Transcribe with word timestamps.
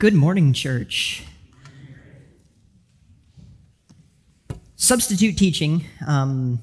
Good 0.00 0.14
morning, 0.14 0.54
church. 0.54 1.24
Substitute 4.74 5.36
teaching 5.36 5.84
um, 6.06 6.62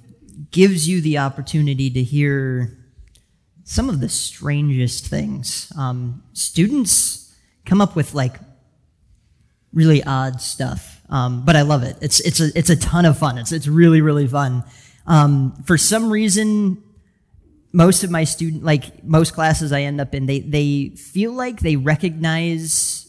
gives 0.50 0.90
you 0.90 1.02
the 1.02 1.20
opportunity 1.20 1.92
to 1.92 2.02
hear 2.02 2.76
some 3.64 3.90
of 3.90 4.00
the 4.00 4.10
strangest 4.10 5.06
things. 5.06 5.72
Um, 5.78 6.24
students 6.34 7.32
come 7.64 7.80
up 7.80 7.96
with 7.96 8.16
like 8.16 8.38
really 9.72 10.04
odd 10.04 10.42
stuff, 10.42 11.00
um, 11.10 11.46
but 11.46 11.56
I 11.56 11.62
love 11.62 11.84
it. 11.84 11.96
It's 12.02 12.20
it's 12.22 12.40
a 12.40 12.50
it's 12.58 12.72
a 12.72 12.76
ton 12.76 13.06
of 13.06 13.20
fun. 13.20 13.38
It's 13.38 13.52
it's 13.52 13.68
really 13.68 14.02
really 14.02 14.28
fun. 14.28 14.64
Um, 15.06 15.62
for 15.68 15.78
some 15.78 16.10
reason, 16.10 16.82
most 17.72 18.04
of 18.04 18.10
my 18.10 18.24
student 18.24 18.64
like 18.64 19.04
most 19.04 19.36
classes 19.36 19.72
I 19.72 19.82
end 19.82 20.02
up 20.02 20.16
in, 20.16 20.26
they 20.26 20.40
they 20.40 20.90
feel 20.96 21.34
like 21.34 21.60
they 21.60 21.76
recognize 21.76 23.07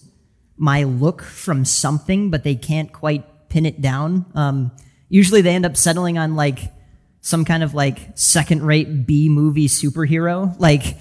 my 0.59 0.83
look 0.83 1.23
from 1.23 1.65
something, 1.65 2.30
but 2.30 2.45
they 2.45 2.55
can't 2.55 2.93
quite 2.93 3.48
pin 3.48 3.65
it 3.65 3.80
down. 3.80 4.27
Um, 4.35 4.73
usually 5.09 5.41
they 5.41 5.55
end 5.55 5.65
up 5.65 5.77
settling 5.77 6.19
on 6.19 6.37
like 6.37 6.73
some 7.21 7.45
kind 7.45 7.62
of 7.62 7.75
like 7.75 7.98
second 8.15 8.62
rate 8.62 9.07
B 9.07 9.29
movie 9.29 9.69
superhero. 9.69 10.59
Like 10.59 10.98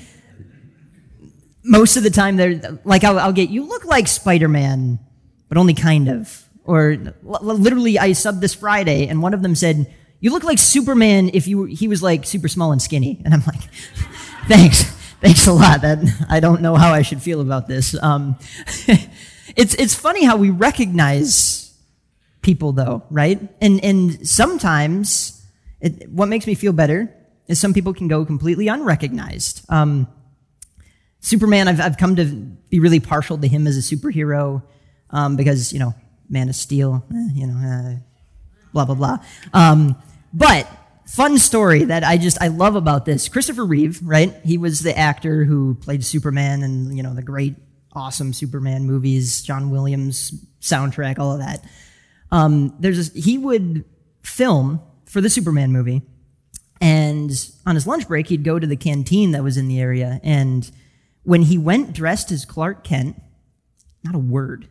most 1.63 1.97
of 1.97 2.03
the 2.03 2.09
time 2.09 2.37
they're 2.37 2.79
like, 2.85 3.03
I'll, 3.03 3.19
I'll 3.19 3.33
get, 3.33 3.49
you 3.49 3.63
look 3.63 3.85
like 3.85 4.07
Spider-Man, 4.07 4.99
but 5.49 5.57
only 5.57 5.73
kind 5.73 6.07
of. 6.07 6.43
Or 6.63 6.91
l- 6.91 7.39
literally 7.41 7.97
I 7.97 8.11
subbed 8.11 8.41
this 8.41 8.53
Friday 8.53 9.07
and 9.07 9.21
one 9.21 9.33
of 9.33 9.41
them 9.41 9.55
said, 9.55 9.93
you 10.19 10.31
look 10.31 10.43
like 10.43 10.59
Superman 10.59 11.29
if 11.33 11.47
you, 11.47 11.65
he 11.65 11.87
was 11.87 12.01
like 12.01 12.25
super 12.25 12.47
small 12.47 12.71
and 12.71 12.81
skinny. 12.81 13.21
And 13.23 13.33
I'm 13.33 13.43
like, 13.45 13.61
thanks. 14.47 14.83
Thanks 15.19 15.47
a 15.47 15.51
lot. 15.53 15.81
That 15.81 15.97
I 16.29 16.39
don't 16.39 16.61
know 16.61 16.75
how 16.75 16.93
I 16.93 17.01
should 17.01 17.23
feel 17.23 17.41
about 17.41 17.67
this. 17.67 17.95
Um, 18.01 18.37
it's, 19.57 19.73
it's 19.73 19.95
funny 19.95 20.23
how 20.23 20.37
we 20.37 20.51
recognize 20.51 21.75
people 22.41 22.71
though, 22.71 23.03
right? 23.09 23.41
And, 23.59 23.83
and 23.83 24.25
sometimes 24.27 25.43
it, 25.81 26.09
what 26.09 26.29
makes 26.29 26.47
me 26.47 26.55
feel 26.55 26.71
better 26.71 27.13
is 27.47 27.59
some 27.59 27.73
people 27.73 27.93
can 27.93 28.07
go 28.07 28.23
completely 28.23 28.67
unrecognized. 28.67 29.65
Um, 29.67 30.07
Superman, 31.19 31.67
I've, 31.67 31.81
I've 31.81 31.97
come 31.97 32.15
to 32.17 32.25
be 32.25 32.79
really 32.79 32.99
partial 32.99 33.37
to 33.39 33.47
him 33.47 33.65
as 33.65 33.77
a 33.77 33.95
superhero 33.95 34.61
um, 35.09 35.35
because, 35.35 35.73
you 35.73 35.79
know, 35.79 35.95
Man 36.29 36.49
of 36.49 36.55
Steel, 36.55 37.03
eh, 37.11 37.29
you 37.33 37.47
know, 37.47 37.57
uh, 37.57 37.95
blah, 38.73 38.85
blah, 38.85 38.95
blah. 38.95 39.17
Um, 39.53 39.95
but 40.33 40.69
fun 41.07 41.39
story 41.39 41.85
that 41.85 42.03
I 42.03 42.17
just, 42.17 42.39
I 42.41 42.49
love 42.49 42.75
about 42.75 43.05
this. 43.05 43.27
Christopher 43.27 43.65
Reeve, 43.65 43.99
right? 44.03 44.35
He 44.43 44.57
was 44.57 44.81
the 44.81 44.95
actor 44.95 45.45
who 45.45 45.75
played 45.75 46.05
Superman 46.05 46.61
and, 46.61 46.95
you 46.95 47.01
know, 47.01 47.13
the 47.13 47.23
great 47.23 47.55
awesome 47.97 48.31
Superman 48.31 48.85
movies, 48.85 49.41
John 49.41 49.69
Williams 49.69 50.31
soundtrack, 50.61 51.19
all 51.19 51.33
of 51.33 51.39
that. 51.39 51.63
Um, 52.31 52.75
there's 52.79 53.11
this, 53.11 53.25
he 53.25 53.37
would 53.37 53.83
film 54.21 54.81
for 55.05 55.21
the 55.21 55.29
Superman 55.29 55.71
movie, 55.71 56.01
and 56.79 57.31
on 57.65 57.75
his 57.75 57.87
lunch 57.87 58.07
break, 58.07 58.27
he'd 58.27 58.43
go 58.43 58.59
to 58.59 58.67
the 58.67 58.77
canteen 58.77 59.31
that 59.31 59.43
was 59.43 59.57
in 59.57 59.67
the 59.67 59.79
area, 59.79 60.21
and 60.23 60.69
when 61.23 61.41
he 61.41 61.57
went 61.57 61.91
dressed 61.91 62.31
as 62.31 62.45
Clark 62.45 62.83
Kent, 62.85 63.21
not 64.03 64.15
a 64.15 64.19
word. 64.19 64.69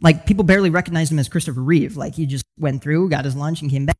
Like 0.00 0.26
people 0.26 0.44
barely 0.44 0.70
recognized 0.70 1.10
him 1.10 1.18
as 1.18 1.28
Christopher 1.28 1.62
Reeve. 1.62 1.96
Like 1.96 2.14
he 2.14 2.26
just 2.26 2.44
went 2.58 2.82
through, 2.82 3.08
got 3.08 3.24
his 3.24 3.34
lunch, 3.34 3.62
and 3.62 3.70
came 3.70 3.86
back 3.86 3.96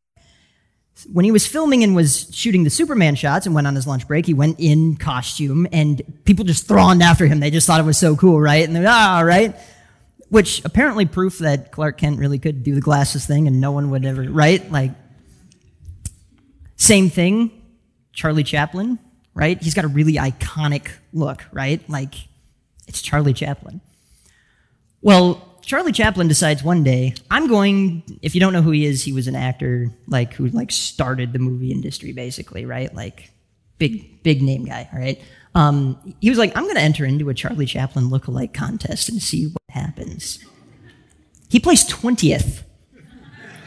when 1.04 1.24
he 1.24 1.30
was 1.30 1.46
filming 1.46 1.84
and 1.84 1.94
was 1.94 2.34
shooting 2.34 2.64
the 2.64 2.70
Superman 2.70 3.14
shots 3.16 3.44
and 3.44 3.54
went 3.54 3.66
on 3.66 3.74
his 3.74 3.86
lunch 3.86 4.08
break, 4.08 4.24
he 4.24 4.34
went 4.34 4.58
in 4.58 4.96
costume 4.96 5.66
and 5.70 6.02
people 6.24 6.44
just 6.44 6.66
thronged 6.66 7.02
after 7.02 7.26
him. 7.26 7.40
They 7.40 7.50
just 7.50 7.66
thought 7.66 7.80
it 7.80 7.84
was 7.84 7.98
so 7.98 8.16
cool, 8.16 8.40
right? 8.40 8.66
And 8.66 8.74
they're, 8.74 8.86
ah, 8.88 9.20
right? 9.20 9.54
Which 10.30 10.64
apparently 10.64 11.04
proof 11.04 11.38
that 11.38 11.70
Clark 11.70 11.98
Kent 11.98 12.18
really 12.18 12.38
could 12.38 12.62
do 12.62 12.74
the 12.74 12.80
glasses 12.80 13.26
thing 13.26 13.46
and 13.46 13.60
no 13.60 13.72
one 13.72 13.90
would 13.90 14.04
ever, 14.06 14.22
right? 14.22 14.70
Like, 14.72 14.92
same 16.76 17.10
thing, 17.10 17.50
Charlie 18.12 18.44
Chaplin, 18.44 18.98
right? 19.34 19.62
He's 19.62 19.74
got 19.74 19.84
a 19.84 19.88
really 19.88 20.14
iconic 20.14 20.88
look, 21.12 21.44
right? 21.52 21.88
Like, 21.90 22.14
it's 22.88 23.02
Charlie 23.02 23.34
Chaplin. 23.34 23.80
Well, 25.02 25.55
Charlie 25.66 25.90
Chaplin 25.90 26.28
decides 26.28 26.62
one 26.62 26.84
day, 26.84 27.12
I'm 27.28 27.48
going, 27.48 28.04
if 28.22 28.36
you 28.36 28.40
don't 28.40 28.52
know 28.52 28.62
who 28.62 28.70
he 28.70 28.86
is, 28.86 29.02
he 29.02 29.12
was 29.12 29.26
an 29.26 29.34
actor, 29.34 29.90
like, 30.06 30.32
who, 30.32 30.46
like, 30.46 30.70
started 30.70 31.32
the 31.32 31.40
movie 31.40 31.72
industry, 31.72 32.12
basically, 32.12 32.64
right? 32.64 32.94
Like, 32.94 33.32
big, 33.76 34.22
big 34.22 34.42
name 34.42 34.64
guy, 34.64 34.88
right? 34.94 35.20
Um, 35.56 36.14
he 36.20 36.30
was 36.30 36.38
like, 36.38 36.56
I'm 36.56 36.62
going 36.62 36.76
to 36.76 36.80
enter 36.80 37.04
into 37.04 37.28
a 37.30 37.34
Charlie 37.34 37.66
Chaplin 37.66 38.10
look-alike 38.10 38.54
contest 38.54 39.08
and 39.08 39.20
see 39.20 39.46
what 39.46 39.62
happens. 39.70 40.38
He 41.48 41.58
placed 41.58 41.90
20th 41.90 42.62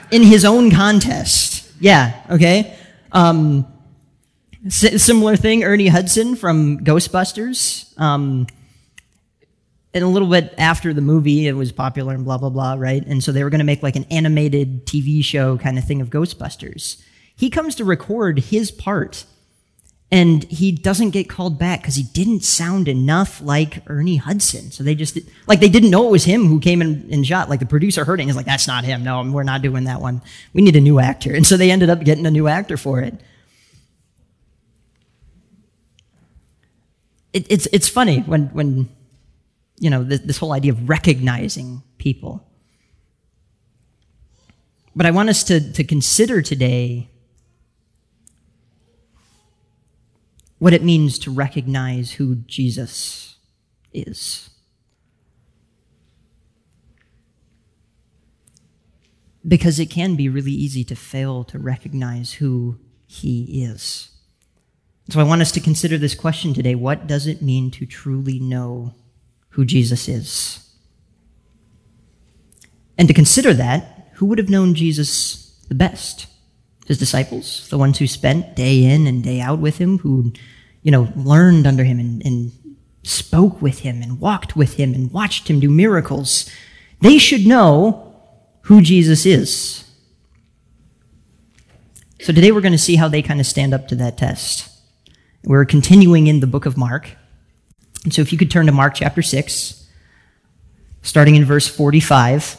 in 0.10 0.24
his 0.24 0.46
own 0.46 0.72
contest. 0.72 1.70
Yeah, 1.82 2.18
okay? 2.30 2.78
Um, 3.12 3.68
similar 4.70 5.36
thing, 5.36 5.66
Ernie 5.66 5.88
Hudson 5.88 6.38
from 6.38 6.80
Ghostbusters. 6.80 8.00
Um, 8.00 8.48
and 9.94 10.04
a 10.04 10.08
little 10.08 10.28
bit 10.28 10.54
after 10.58 10.94
the 10.94 11.02
movie, 11.02 11.48
it 11.48 11.54
was 11.54 11.72
popular 11.72 12.14
and 12.14 12.24
blah, 12.24 12.38
blah, 12.38 12.50
blah, 12.50 12.76
right? 12.78 13.06
And 13.06 13.24
so 13.24 13.32
they 13.32 13.44
were 13.44 13.50
going 13.50 13.60
to 13.60 13.66
make 13.66 13.82
like 13.82 13.96
an 13.96 14.06
animated 14.12 14.86
TV 14.86 15.24
show 15.24 15.58
kind 15.58 15.78
of 15.78 15.86
thing 15.86 16.02
of 16.02 16.10
Ghostbusters. 16.10 17.02
He 17.36 17.50
comes 17.50 17.76
to 17.76 17.86
record 17.86 18.40
his 18.40 18.70
part 18.70 19.26
and 20.12 20.44
he 20.46 20.72
doesn't 20.72 21.12
get 21.12 21.30
called 21.30 21.58
back 21.58 21.82
because 21.82 21.96
he 21.96 22.04
didn't 22.04 22.42
sound 22.42 22.88
enough 22.88 23.42
like 23.42 23.84
Ernie 23.88 24.18
Hudson. 24.18 24.72
So 24.72 24.84
they 24.84 24.96
just, 24.96 25.18
like, 25.48 25.60
they 25.60 25.70
didn't 25.70 25.92
know 25.92 26.08
it 26.08 26.12
was 26.12 26.24
him 26.26 26.48
who 26.48 26.60
came 26.60 26.82
in 26.82 27.08
and 27.12 27.26
shot. 27.26 27.50
Like, 27.50 27.60
the 27.60 27.66
producer 27.66 28.06
heard 28.06 28.20
it 28.20 28.24
and 28.24 28.30
he's 28.30 28.36
like, 28.36 28.48
that's 28.48 28.68
not 28.68 28.84
him. 28.84 29.04
No, 29.04 29.24
we're 29.24 29.44
not 29.44 29.62
doing 29.62 29.86
that 29.86 30.02
one. 30.02 30.22
We 30.54 30.62
need 30.62 30.76
a 30.76 30.82
new 30.82 31.00
actor. 31.00 31.34
And 31.34 31.46
so 31.46 31.58
they 31.58 31.72
ended 31.72 31.90
up 31.90 32.04
getting 32.04 32.26
a 32.26 32.32
new 32.32 32.48
actor 32.48 32.76
for 32.76 33.02
it. 33.02 33.22
it 37.34 37.46
it's, 37.50 37.68
it's 37.72 37.88
funny 37.88 38.22
when, 38.22 38.48
when, 38.48 38.90
you 39.80 39.90
know, 39.90 40.04
this, 40.04 40.20
this 40.22 40.38
whole 40.38 40.52
idea 40.52 40.72
of 40.72 40.90
recognizing 40.90 41.82
people. 41.98 42.46
But 44.96 45.06
I 45.06 45.12
want 45.12 45.30
us 45.30 45.44
to, 45.46 45.72
to 45.74 45.84
consider 45.84 46.42
today 46.42 47.10
what 50.58 50.74
it 50.74 50.84
means 50.84 51.18
to 51.20 51.32
recognize 51.32 52.14
who 52.14 52.36
Jesus 52.36 53.38
is. 53.94 54.50
Because 59.48 59.80
it 59.80 59.90
can 59.90 60.16
be 60.16 60.28
really 60.28 60.52
easy 60.52 60.84
to 60.84 60.96
fail 60.96 61.46
to 61.46 61.58
recognize 61.58 62.34
who 62.34 62.78
he 63.08 63.64
is. 63.64 64.12
So 65.10 65.20
I 65.20 65.24
want 65.24 65.42
us 65.42 65.52
to 65.54 65.62
consider 65.62 65.98
this 65.98 66.14
question 66.14 66.54
today 66.54 66.76
what 66.76 67.08
does 67.08 67.26
it 67.26 67.42
mean 67.42 67.72
to 67.72 67.86
truly 67.86 68.38
know 68.38 68.94
who 69.50 69.66
Jesus 69.66 70.08
is. 70.08 70.66
And 72.98 73.08
to 73.08 73.14
consider 73.14 73.54
that, 73.54 74.12
who 74.16 74.26
would 74.26 74.38
have 74.38 74.50
known 74.50 74.76
Jesus 74.76 75.58
the 75.70 75.76
best? 75.76 76.28
His 76.86 76.98
disciples, 76.98 77.68
the 77.70 77.78
ones 77.78 78.00
who 78.00 78.08
spent 78.08 78.56
day 78.56 78.84
in 78.84 79.08
and 79.08 79.24
day 79.24 79.40
out 79.40 79.60
with 79.60 79.78
him, 79.78 80.00
who, 80.00 80.34
you 80.82 80.92
know, 80.92 81.12
learned 81.16 81.68
under 81.68 81.84
him 81.84 82.00
and, 82.00 82.26
and 82.26 82.52
spoke 83.04 83.62
with 83.62 83.80
him 83.80 84.02
and 84.02 84.20
walked 84.20 84.56
with 84.56 84.74
him 84.74 84.94
and 84.94 85.12
watched 85.12 85.50
him 85.50 85.60
do 85.60 85.70
miracles. 85.70 86.50
They 87.02 87.18
should 87.18 87.46
know 87.46 88.16
who 88.64 88.82
Jesus 88.82 89.26
is. 89.26 89.86
So 92.22 92.34
today 92.34 92.52
we're 92.52 92.62
going 92.62 92.74
to 92.74 92.78
see 92.78 92.98
how 92.98 93.08
they 93.08 93.22
kind 93.22 93.40
of 93.40 93.46
stand 93.46 93.74
up 93.74 93.88
to 93.88 93.96
that 93.96 94.18
test. 94.18 94.70
We're 95.44 95.66
continuing 95.66 96.28
in 96.28 96.42
the 96.42 96.48
book 96.48 96.66
of 96.66 96.76
Mark. 96.76 97.12
And 98.04 98.14
so 98.14 98.22
if 98.22 98.32
you 98.32 98.38
could 98.38 98.50
turn 98.50 98.66
to 98.68 98.72
Mark 98.72 98.96
chapter 98.96 99.22
6, 99.22 99.88
starting 101.02 101.36
in 101.36 101.46
verse 101.46 101.68
45. 101.68 102.58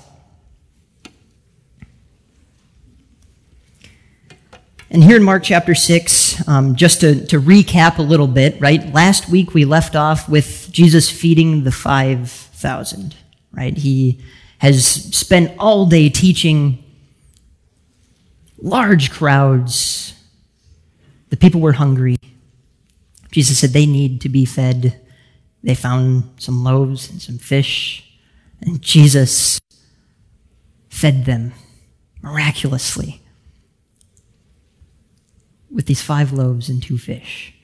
And 4.92 5.04
here 5.04 5.16
in 5.16 5.22
Mark 5.22 5.44
chapter 5.44 5.74
6, 5.74 6.48
um, 6.48 6.74
just 6.74 7.00
to, 7.00 7.24
to 7.26 7.40
recap 7.40 7.98
a 7.98 8.02
little 8.02 8.26
bit, 8.26 8.60
right? 8.60 8.92
Last 8.92 9.28
week 9.28 9.54
we 9.54 9.64
left 9.64 9.94
off 9.94 10.28
with 10.28 10.68
Jesus 10.72 11.08
feeding 11.08 11.62
the 11.62 11.70
5,000, 11.70 13.14
right? 13.52 13.76
He 13.76 14.20
has 14.58 14.84
spent 14.84 15.56
all 15.58 15.86
day 15.86 16.08
teaching 16.08 16.82
large 18.58 19.10
crowds. 19.10 20.14
The 21.28 21.36
people 21.36 21.60
were 21.60 21.72
hungry. 21.72 22.16
Jesus 23.30 23.60
said 23.60 23.70
they 23.70 23.86
need 23.86 24.20
to 24.22 24.28
be 24.28 24.44
fed. 24.44 25.00
They 25.62 25.74
found 25.74 26.24
some 26.38 26.64
loaves 26.64 27.10
and 27.10 27.20
some 27.20 27.38
fish, 27.38 28.04
and 28.60 28.80
Jesus 28.80 29.60
fed 30.88 31.24
them 31.24 31.52
miraculously 32.22 33.22
with 35.70 35.86
these 35.86 36.02
five 36.02 36.32
loaves 36.32 36.68
and 36.68 36.82
two 36.82 36.98
fish. 36.98 37.54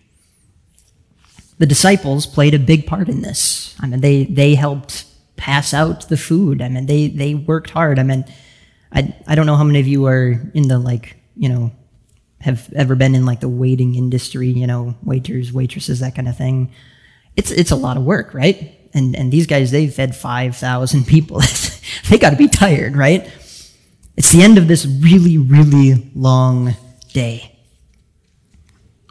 The 1.58 1.66
disciples 1.66 2.26
played 2.26 2.54
a 2.54 2.58
big 2.58 2.86
part 2.86 3.08
in 3.08 3.22
this. 3.22 3.74
I 3.80 3.86
mean, 3.86 4.00
they, 4.00 4.24
they 4.24 4.54
helped 4.54 5.04
pass 5.36 5.72
out 5.72 6.08
the 6.08 6.16
food. 6.16 6.60
I 6.60 6.68
mean, 6.68 6.86
they, 6.86 7.08
they 7.08 7.34
worked 7.34 7.70
hard. 7.70 7.98
I 7.98 8.02
mean, 8.02 8.24
I, 8.92 9.14
I 9.26 9.34
don't 9.34 9.46
know 9.46 9.56
how 9.56 9.64
many 9.64 9.80
of 9.80 9.86
you 9.86 10.06
are 10.06 10.40
in 10.54 10.68
the 10.68 10.78
like, 10.78 11.16
you 11.34 11.48
know, 11.48 11.72
have 12.40 12.70
ever 12.74 12.94
been 12.94 13.14
in 13.14 13.26
like 13.26 13.40
the 13.40 13.48
waiting 13.48 13.94
industry, 13.94 14.48
you 14.48 14.66
know, 14.66 14.94
waiters, 15.02 15.52
waitresses, 15.52 16.00
that 16.00 16.14
kind 16.14 16.28
of 16.28 16.36
thing. 16.36 16.70
It's, 17.36 17.50
it's 17.50 17.70
a 17.70 17.76
lot 17.76 17.96
of 17.96 18.04
work, 18.04 18.34
right? 18.34 18.72
And, 18.94 19.14
and 19.14 19.30
these 19.30 19.46
guys, 19.46 19.70
they've 19.70 19.92
fed 19.92 20.16
5,000 20.16 21.04
people. 21.06 21.40
they 22.08 22.18
got 22.18 22.30
to 22.30 22.36
be 22.36 22.48
tired, 22.48 22.96
right? 22.96 23.30
It's 24.16 24.32
the 24.32 24.42
end 24.42 24.56
of 24.58 24.66
this 24.66 24.86
really, 24.86 25.36
really 25.36 26.10
long 26.14 26.74
day. 27.12 27.52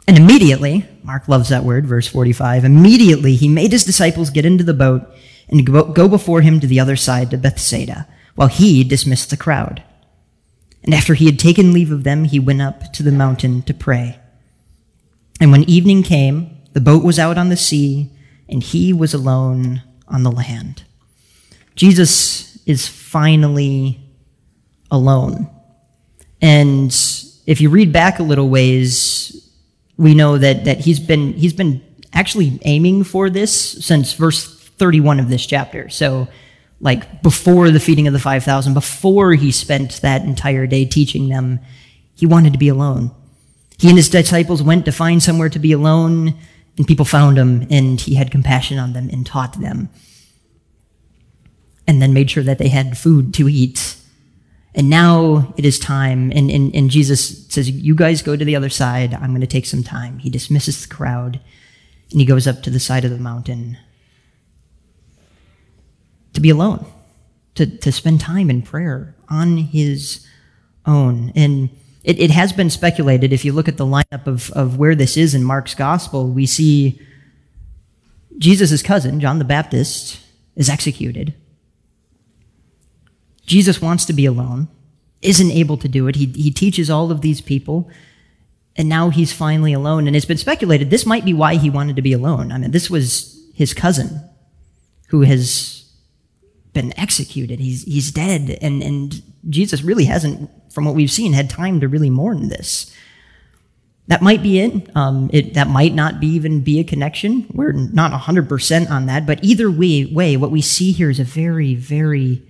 And 0.08 0.18
immediately, 0.18 0.86
Mark 1.02 1.28
loves 1.28 1.48
that 1.48 1.64
word, 1.64 1.86
verse 1.86 2.06
45, 2.06 2.64
immediately 2.64 3.34
he 3.34 3.48
made 3.48 3.72
his 3.72 3.84
disciples 3.84 4.30
get 4.30 4.46
into 4.46 4.64
the 4.64 4.74
boat 4.74 5.02
and 5.48 5.66
go 5.66 6.08
before 6.08 6.40
him 6.40 6.60
to 6.60 6.66
the 6.66 6.80
other 6.80 6.96
side 6.96 7.30
to 7.30 7.38
Bethsaida, 7.38 8.08
while 8.34 8.48
he 8.48 8.82
dismissed 8.82 9.30
the 9.30 9.36
crowd. 9.36 9.82
And 10.82 10.94
after 10.94 11.14
he 11.14 11.26
had 11.26 11.38
taken 11.38 11.72
leave 11.72 11.90
of 11.90 12.04
them, 12.04 12.24
he 12.24 12.38
went 12.38 12.62
up 12.62 12.92
to 12.94 13.02
the 13.02 13.12
mountain 13.12 13.62
to 13.62 13.74
pray. 13.74 14.18
And 15.40 15.50
when 15.50 15.68
evening 15.68 16.02
came, 16.02 16.56
the 16.72 16.80
boat 16.80 17.04
was 17.04 17.18
out 17.18 17.38
on 17.38 17.48
the 17.48 17.56
sea, 17.56 18.10
and 18.48 18.62
he 18.62 18.92
was 18.92 19.14
alone 19.14 19.82
on 20.08 20.22
the 20.22 20.30
land. 20.30 20.84
Jesus 21.74 22.58
is 22.66 22.88
finally 22.88 24.00
alone. 24.90 25.48
And 26.40 26.94
if 27.46 27.60
you 27.60 27.70
read 27.70 27.92
back 27.92 28.18
a 28.18 28.22
little 28.22 28.48
ways, 28.48 29.50
we 29.96 30.14
know 30.14 30.38
that, 30.38 30.64
that 30.64 30.80
he's 30.80 31.00
been 31.00 31.32
he's 31.32 31.52
been 31.52 31.82
actually 32.12 32.58
aiming 32.64 33.04
for 33.04 33.30
this 33.30 33.84
since 33.84 34.12
verse 34.12 34.54
31 34.78 35.20
of 35.20 35.28
this 35.28 35.44
chapter. 35.46 35.88
So 35.88 36.28
like 36.80 37.22
before 37.22 37.70
the 37.70 37.80
feeding 37.80 38.06
of 38.06 38.12
the 38.12 38.18
5000 38.18 38.74
before 38.74 39.32
he 39.34 39.50
spent 39.50 40.00
that 40.02 40.22
entire 40.22 40.66
day 40.66 40.84
teaching 40.84 41.28
them 41.28 41.60
he 42.14 42.26
wanted 42.26 42.52
to 42.52 42.58
be 42.58 42.68
alone 42.68 43.10
he 43.78 43.88
and 43.88 43.96
his 43.96 44.08
disciples 44.08 44.62
went 44.62 44.84
to 44.84 44.92
find 44.92 45.22
somewhere 45.22 45.48
to 45.48 45.58
be 45.58 45.72
alone 45.72 46.34
and 46.76 46.86
people 46.86 47.04
found 47.04 47.38
him 47.38 47.66
and 47.70 48.00
he 48.00 48.14
had 48.14 48.30
compassion 48.30 48.78
on 48.78 48.92
them 48.92 49.08
and 49.10 49.26
taught 49.26 49.60
them 49.60 49.88
and 51.86 52.02
then 52.02 52.12
made 52.12 52.30
sure 52.30 52.42
that 52.42 52.58
they 52.58 52.68
had 52.68 52.98
food 52.98 53.32
to 53.34 53.48
eat 53.48 53.96
and 54.76 54.90
now 54.90 55.54
it 55.56 55.64
is 55.64 55.78
time. 55.78 56.30
And, 56.32 56.50
and, 56.50 56.72
and 56.74 56.90
Jesus 56.90 57.48
says, 57.48 57.70
You 57.70 57.94
guys 57.94 58.20
go 58.20 58.36
to 58.36 58.44
the 58.44 58.54
other 58.54 58.68
side. 58.68 59.14
I'm 59.14 59.30
going 59.30 59.40
to 59.40 59.46
take 59.46 59.64
some 59.64 59.82
time. 59.82 60.18
He 60.18 60.28
dismisses 60.28 60.86
the 60.86 60.94
crowd 60.94 61.40
and 62.10 62.20
he 62.20 62.26
goes 62.26 62.46
up 62.46 62.62
to 62.62 62.70
the 62.70 62.78
side 62.78 63.04
of 63.04 63.10
the 63.10 63.18
mountain 63.18 63.78
to 66.34 66.40
be 66.42 66.50
alone, 66.50 66.84
to, 67.54 67.66
to 67.66 67.90
spend 67.90 68.20
time 68.20 68.50
in 68.50 68.60
prayer 68.60 69.16
on 69.30 69.56
his 69.56 70.26
own. 70.84 71.32
And 71.34 71.70
it, 72.06 72.20
it 72.20 72.30
has 72.30 72.52
been 72.52 72.70
speculated, 72.70 73.32
if 73.32 73.44
you 73.44 73.52
look 73.52 73.66
at 73.66 73.78
the 73.78 73.84
lineup 73.84 74.28
of, 74.28 74.52
of 74.52 74.78
where 74.78 74.94
this 74.94 75.16
is 75.16 75.34
in 75.34 75.42
Mark's 75.42 75.74
gospel, 75.74 76.28
we 76.28 76.46
see 76.46 77.00
Jesus' 78.38 78.80
cousin, 78.80 79.18
John 79.18 79.40
the 79.40 79.44
Baptist, 79.44 80.20
is 80.54 80.70
executed. 80.70 81.34
Jesus 83.44 83.82
wants 83.82 84.04
to 84.04 84.12
be 84.12 84.24
alone, 84.24 84.68
isn't 85.20 85.50
able 85.50 85.76
to 85.78 85.88
do 85.88 86.06
it. 86.06 86.14
He, 86.14 86.26
he 86.26 86.52
teaches 86.52 86.88
all 86.88 87.10
of 87.10 87.22
these 87.22 87.40
people, 87.40 87.90
and 88.76 88.88
now 88.88 89.10
he's 89.10 89.32
finally 89.32 89.72
alone. 89.72 90.06
And 90.06 90.14
it's 90.14 90.24
been 90.24 90.36
speculated 90.36 90.90
this 90.90 91.06
might 91.06 91.24
be 91.24 91.34
why 91.34 91.56
he 91.56 91.70
wanted 91.70 91.96
to 91.96 92.02
be 92.02 92.12
alone. 92.12 92.52
I 92.52 92.58
mean, 92.58 92.70
this 92.70 92.88
was 92.88 93.44
his 93.52 93.74
cousin 93.74 94.30
who 95.08 95.22
has 95.22 95.90
been 96.72 96.96
executed. 96.96 97.58
He's, 97.58 97.82
he's 97.82 98.12
dead. 98.12 98.58
And, 98.62 98.80
and 98.80 99.22
Jesus 99.48 99.82
really 99.82 100.04
hasn't, 100.04 100.50
from 100.72 100.84
what 100.84 100.94
we've 100.94 101.10
seen, 101.10 101.32
had 101.32 101.48
time 101.50 101.80
to 101.80 101.88
really 101.88 102.10
mourn 102.10 102.48
this. 102.48 102.94
That 104.08 104.22
might 104.22 104.42
be 104.42 104.60
it. 104.60 104.96
Um, 104.96 105.30
it. 105.32 105.54
That 105.54 105.68
might 105.68 105.94
not 105.94 106.20
be 106.20 106.28
even 106.28 106.60
be 106.60 106.78
a 106.78 106.84
connection. 106.84 107.46
We're 107.52 107.72
not 107.72 108.12
100% 108.12 108.90
on 108.90 109.06
that. 109.06 109.26
But 109.26 109.42
either 109.42 109.70
way, 109.70 110.04
way, 110.04 110.36
what 110.36 110.52
we 110.52 110.62
see 110.62 110.92
here 110.92 111.10
is 111.10 111.18
a 111.18 111.24
very, 111.24 111.74
very 111.74 112.42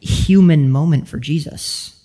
human 0.00 0.70
moment 0.70 1.06
for 1.06 1.18
Jesus. 1.18 2.04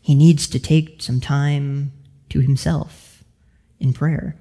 He 0.00 0.14
needs 0.14 0.48
to 0.48 0.58
take 0.58 1.02
some 1.02 1.20
time 1.20 1.92
to 2.30 2.40
himself 2.40 3.22
in 3.78 3.92
prayer. 3.92 4.36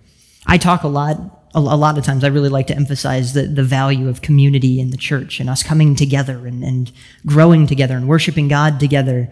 I 0.45 0.57
talk 0.57 0.83
a 0.83 0.87
lot, 0.87 1.36
a, 1.57 1.75
lot 1.75 1.97
of 1.97 2.03
times, 2.03 2.23
I 2.23 2.27
really 2.27 2.49
like 2.49 2.67
to 2.67 2.75
emphasize 2.75 3.33
the, 3.33 3.43
the 3.43 3.63
value 3.63 4.07
of 4.07 4.21
community 4.21 4.79
in 4.79 4.91
the 4.91 4.97
church 4.97 5.39
and 5.39 5.49
us 5.49 5.63
coming 5.63 5.95
together 5.95 6.45
and, 6.45 6.63
and 6.63 6.91
growing 7.25 7.65
together 7.65 7.95
and 7.95 8.07
worshiping 8.07 8.47
God 8.47 8.79
together. 8.79 9.31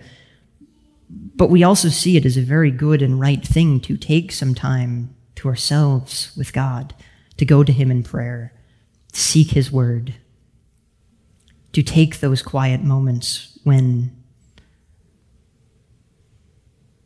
But 1.10 1.50
we 1.50 1.64
also 1.64 1.90
see 1.90 2.18
it 2.18 2.26
as 2.26 2.36
a 2.36 2.42
very 2.42 2.72
good 2.72 3.02
and 3.02 3.20
right 3.20 3.46
thing 3.46 3.80
to 3.82 3.96
take 3.96 4.32
some 4.32 4.56
time 4.56 5.16
to 5.36 5.48
ourselves 5.48 6.32
with 6.36 6.52
God, 6.52 6.96
to 7.38 7.46
go 7.46 7.64
to 7.64 7.72
Him 7.72 7.92
in 7.92 8.02
prayer, 8.02 8.54
seek 9.14 9.52
His 9.52 9.72
word, 9.72 10.16
to 11.74 11.84
take 11.84 12.20
those 12.22 12.42
quiet 12.42 12.82
moments 12.82 13.60
when 13.64 14.16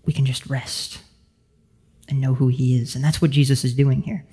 we 0.06 0.14
can 0.14 0.26
just 0.26 0.46
rest 0.46 1.02
and 2.08 2.22
know 2.22 2.36
who 2.36 2.48
He 2.48 2.80
is. 2.80 2.96
And 2.96 3.04
that's 3.04 3.22
what 3.22 3.32
Jesus 3.32 3.66
is 3.66 3.76
doing 3.76 4.04
here. 4.04 4.26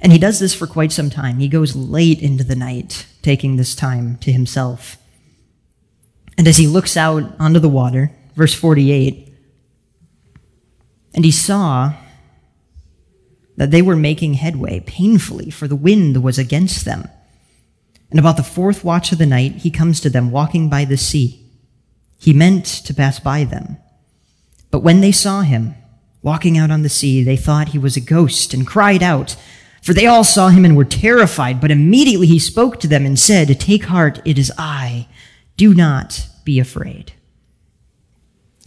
And 0.00 0.12
he 0.12 0.18
does 0.18 0.38
this 0.38 0.54
for 0.54 0.66
quite 0.66 0.92
some 0.92 1.10
time. 1.10 1.38
He 1.38 1.48
goes 1.48 1.74
late 1.76 2.20
into 2.20 2.44
the 2.44 2.56
night, 2.56 3.06
taking 3.22 3.56
this 3.56 3.74
time 3.74 4.18
to 4.18 4.32
himself. 4.32 4.96
And 6.36 6.46
as 6.46 6.58
he 6.58 6.66
looks 6.66 6.96
out 6.96 7.22
onto 7.38 7.58
the 7.58 7.68
water, 7.68 8.10
verse 8.34 8.54
48, 8.54 9.32
and 11.14 11.24
he 11.24 11.30
saw 11.30 11.94
that 13.56 13.70
they 13.70 13.82
were 13.82 13.96
making 13.96 14.34
headway 14.34 14.80
painfully, 14.80 15.50
for 15.50 15.68
the 15.68 15.76
wind 15.76 16.22
was 16.22 16.38
against 16.38 16.84
them. 16.84 17.08
And 18.10 18.18
about 18.18 18.36
the 18.36 18.42
fourth 18.42 18.84
watch 18.84 19.12
of 19.12 19.18
the 19.18 19.26
night, 19.26 19.56
he 19.56 19.70
comes 19.70 20.00
to 20.00 20.10
them 20.10 20.30
walking 20.30 20.68
by 20.68 20.84
the 20.84 20.96
sea. 20.96 21.40
He 22.18 22.32
meant 22.32 22.64
to 22.64 22.94
pass 22.94 23.20
by 23.20 23.44
them. 23.44 23.76
But 24.70 24.80
when 24.82 25.00
they 25.00 25.12
saw 25.12 25.42
him 25.42 25.76
walking 26.22 26.58
out 26.58 26.70
on 26.70 26.82
the 26.82 26.88
sea, 26.88 27.22
they 27.22 27.36
thought 27.36 27.68
he 27.68 27.78
was 27.78 27.96
a 27.96 28.00
ghost 28.00 28.52
and 28.52 28.66
cried 28.66 29.02
out. 29.02 29.36
For 29.84 29.92
they 29.92 30.06
all 30.06 30.24
saw 30.24 30.48
him 30.48 30.64
and 30.64 30.78
were 30.78 30.86
terrified. 30.86 31.60
But 31.60 31.70
immediately 31.70 32.26
he 32.26 32.38
spoke 32.38 32.80
to 32.80 32.88
them 32.88 33.04
and 33.04 33.18
said, 33.18 33.60
Take 33.60 33.84
heart, 33.84 34.18
it 34.24 34.38
is 34.38 34.50
I. 34.56 35.06
Do 35.58 35.74
not 35.74 36.26
be 36.42 36.58
afraid. 36.58 37.12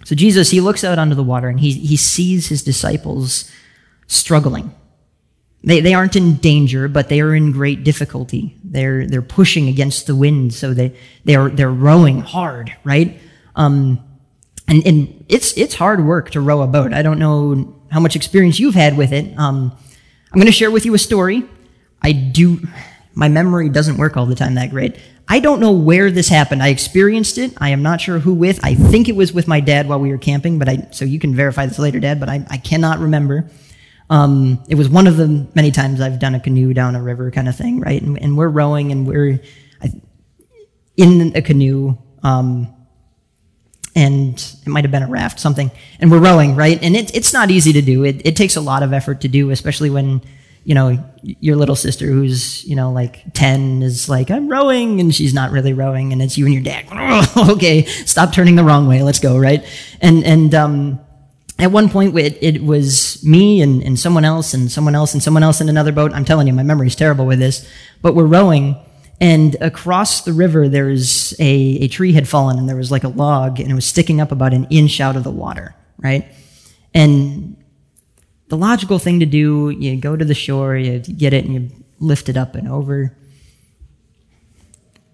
So 0.06 0.14
Jesus, 0.14 0.52
he 0.52 0.62
looks 0.62 0.84
out 0.84 1.00
onto 1.00 1.16
the 1.16 1.24
water 1.24 1.50
and 1.50 1.60
he, 1.60 1.72
he 1.72 1.98
sees 1.98 2.50
his 2.50 2.64
disciples 2.64 3.52
struggling. 4.06 4.76
They, 5.64 5.80
they 5.80 5.96
aren't 5.96 6.16
in 6.16 6.36
danger, 6.36 6.88
but 6.88 7.10
they 7.10 7.20
are 7.20 7.34
in 7.34 7.52
great 7.52 7.84
difficulty. 7.84 8.56
They're, 8.64 9.08
they're 9.08 9.24
pushing 9.24 9.68
against 9.70 10.06
the 10.06 10.16
wind, 10.16 10.54
so 10.54 10.76
they, 10.76 10.96
they're, 11.26 11.50
they're 11.50 11.72
rowing 11.72 12.22
hard, 12.22 12.78
right? 12.84 13.20
Um, 13.56 14.00
and, 14.68 14.86
and 14.86 15.26
it's, 15.30 15.58
it's 15.58 15.74
hard 15.74 16.06
work 16.06 16.30
to 16.32 16.42
row 16.42 16.62
a 16.62 16.68
boat. 16.68 16.94
I 16.94 17.02
don't 17.02 17.18
know 17.18 17.76
how 17.90 18.00
much 18.00 18.16
experience 18.16 18.60
you've 18.60 18.76
had 18.76 18.96
with 18.96 19.12
it. 19.12 19.36
Um, 19.38 19.76
I'm 20.38 20.41
going 20.41 20.46
to 20.46 20.51
share 20.51 20.70
with 20.70 20.86
you 20.86 20.94
a 20.94 21.00
story. 21.00 21.50
I 22.00 22.12
do, 22.12 22.60
my 23.15 23.27
memory 23.27 23.70
doesn't 23.70 23.98
work 23.98 24.17
all 24.17 24.27
the 24.27 24.36
time 24.36 24.53
that 24.53 24.70
great. 24.70 24.96
I 25.27 25.39
don't 25.39 25.60
know 25.60 25.72
where 25.72 26.12
this 26.12 26.29
happened. 26.29 26.62
I 26.62 26.67
experienced 26.67 27.39
it. 27.39 27.53
I 27.58 27.72
am 27.72 27.82
not 27.82 28.01
sure 28.01 28.20
who 28.20 28.36
with. 28.36 28.63
I 28.63 28.75
think 28.75 29.10
it 29.10 29.15
was 29.15 29.34
with 29.34 29.48
my 29.48 29.60
dad 29.62 29.89
while 29.89 30.00
we 30.00 30.12
were 30.12 30.20
camping, 30.20 30.60
but 30.60 30.70
I, 30.70 30.89
so 30.91 31.06
you 31.06 31.17
can 31.17 31.34
verify 31.34 31.65
this 31.65 31.79
later, 31.79 32.00
dad, 32.00 32.20
but 32.20 32.29
I, 32.29 32.46
I 32.51 32.58
cannot 32.58 33.00
remember. 33.00 33.50
Um, 34.12 34.63
it 34.70 34.75
was 34.75 34.89
one 34.89 35.08
of 35.08 35.17
the 35.17 35.48
many 35.56 35.72
times 35.72 36.01
I've 36.01 36.20
done 36.20 36.36
a 36.36 36.39
canoe 36.39 36.72
down 36.72 36.96
a 36.96 37.01
river 37.01 37.32
kind 37.32 37.50
of 37.50 37.56
thing, 37.56 37.79
right? 37.79 38.00
And, 38.00 38.22
and 38.22 38.38
we're 38.38 38.48
rowing 38.48 38.91
and 38.91 39.08
we're 39.08 39.39
in 40.98 41.36
a 41.36 41.41
canoe, 41.41 41.98
um, 42.22 42.72
and 43.98 44.36
it 44.63 44.70
might 44.70 44.84
have 44.84 44.92
been 44.92 45.01
a 45.01 45.08
raft, 45.08 45.39
something, 45.39 45.72
and 46.00 46.12
we're 46.12 46.20
rowing, 46.20 46.56
right? 46.56 46.77
And 46.84 46.96
it, 46.96 47.16
it's 47.16 47.34
not 47.34 47.50
easy 47.50 47.74
to 47.74 47.82
do. 47.82 48.04
It, 48.04 48.22
it 48.24 48.36
takes 48.36 48.56
a 48.56 48.62
lot 48.62 48.84
of 48.84 48.94
effort 48.94 49.22
to 49.22 49.27
do, 49.27 49.50
especially 49.50 49.89
when, 49.89 50.22
you 50.63 50.75
know, 50.75 51.04
your 51.24 51.56
little 51.56 51.75
sister 51.75 52.06
who's, 52.06 52.63
you 52.63 52.75
know, 52.75 52.92
like 52.92 53.34
10 53.34 53.82
is 53.82 54.08
like, 54.08 54.30
I'm 54.30 54.50
rowing, 54.50 55.00
and 55.00 55.16
she's 55.16 55.34
not 55.34 55.50
really 55.50 55.74
rowing, 55.74 56.13
and 56.13 56.22
it's 56.22 56.38
you 56.38 56.46
and 56.46 56.54
your 56.54 56.62
dad, 56.62 56.86
okay, 57.50 57.86
stop 57.86 58.32
turning 58.32 58.56
the 58.56 58.63
wrong 58.63 58.88
way, 58.88 59.01
let's 59.01 59.20
go, 59.20 59.36
right? 59.36 59.66
And, 60.00 60.24
and, 60.24 60.54
um, 60.54 61.00
at 61.60 61.72
one 61.72 61.89
point, 61.89 62.16
it, 62.20 62.38
it 62.39 62.63
was 62.63 63.24
me 63.25 63.63
and, 63.63 63.82
and 63.82 63.98
someone 63.98 64.24
else 64.24 64.54
and 64.54 64.72
someone 64.72 64.94
else 64.94 65.13
and 65.16 65.24
someone 65.24 65.42
else 65.42 65.60
in 65.60 65.70
another 65.70 65.92
boat. 65.92 66.13
I'm 66.13 66.24
telling 66.24 66.46
you, 66.46 66.54
my 66.54 66.62
memory's 66.62 66.96
terrible 66.96 67.25
with 67.25 67.39
this. 67.39 67.68
But 68.04 68.13
we're 68.13 68.27
rowing, 68.27 68.75
and 69.20 69.56
across 69.62 70.22
the 70.22 70.34
river, 70.34 70.70
there's 70.70 71.34
a, 71.40 71.52
a 71.82 71.88
tree 71.88 72.14
had 72.14 72.28
fallen, 72.28 72.60
and 72.60 72.70
there 72.70 72.76
was 72.76 72.92
like 72.92 73.04
a 73.04 73.10
log, 73.10 73.60
and 73.60 73.72
it 73.72 73.74
was 73.74 73.86
sticking 73.86 74.22
up 74.22 74.32
about 74.32 74.54
an 74.54 74.68
inch 74.70 75.02
out 75.02 75.16
of 75.16 75.24
the 75.24 75.32
water, 75.32 75.76
right? 75.98 76.32
And 76.94 77.58
the 78.50 78.58
logical 78.58 79.00
thing 79.00 79.20
to 79.22 79.26
do, 79.26 79.72
you 79.72 79.96
go 79.96 80.16
to 80.16 80.24
the 80.24 80.36
shore, 80.36 80.76
you 80.76 81.00
get 81.00 81.34
it, 81.34 81.46
and 81.46 81.54
you 81.54 81.72
lift 82.00 82.30
it 82.30 82.38
up 82.38 82.54
and 82.54 82.68
over. 82.68 83.18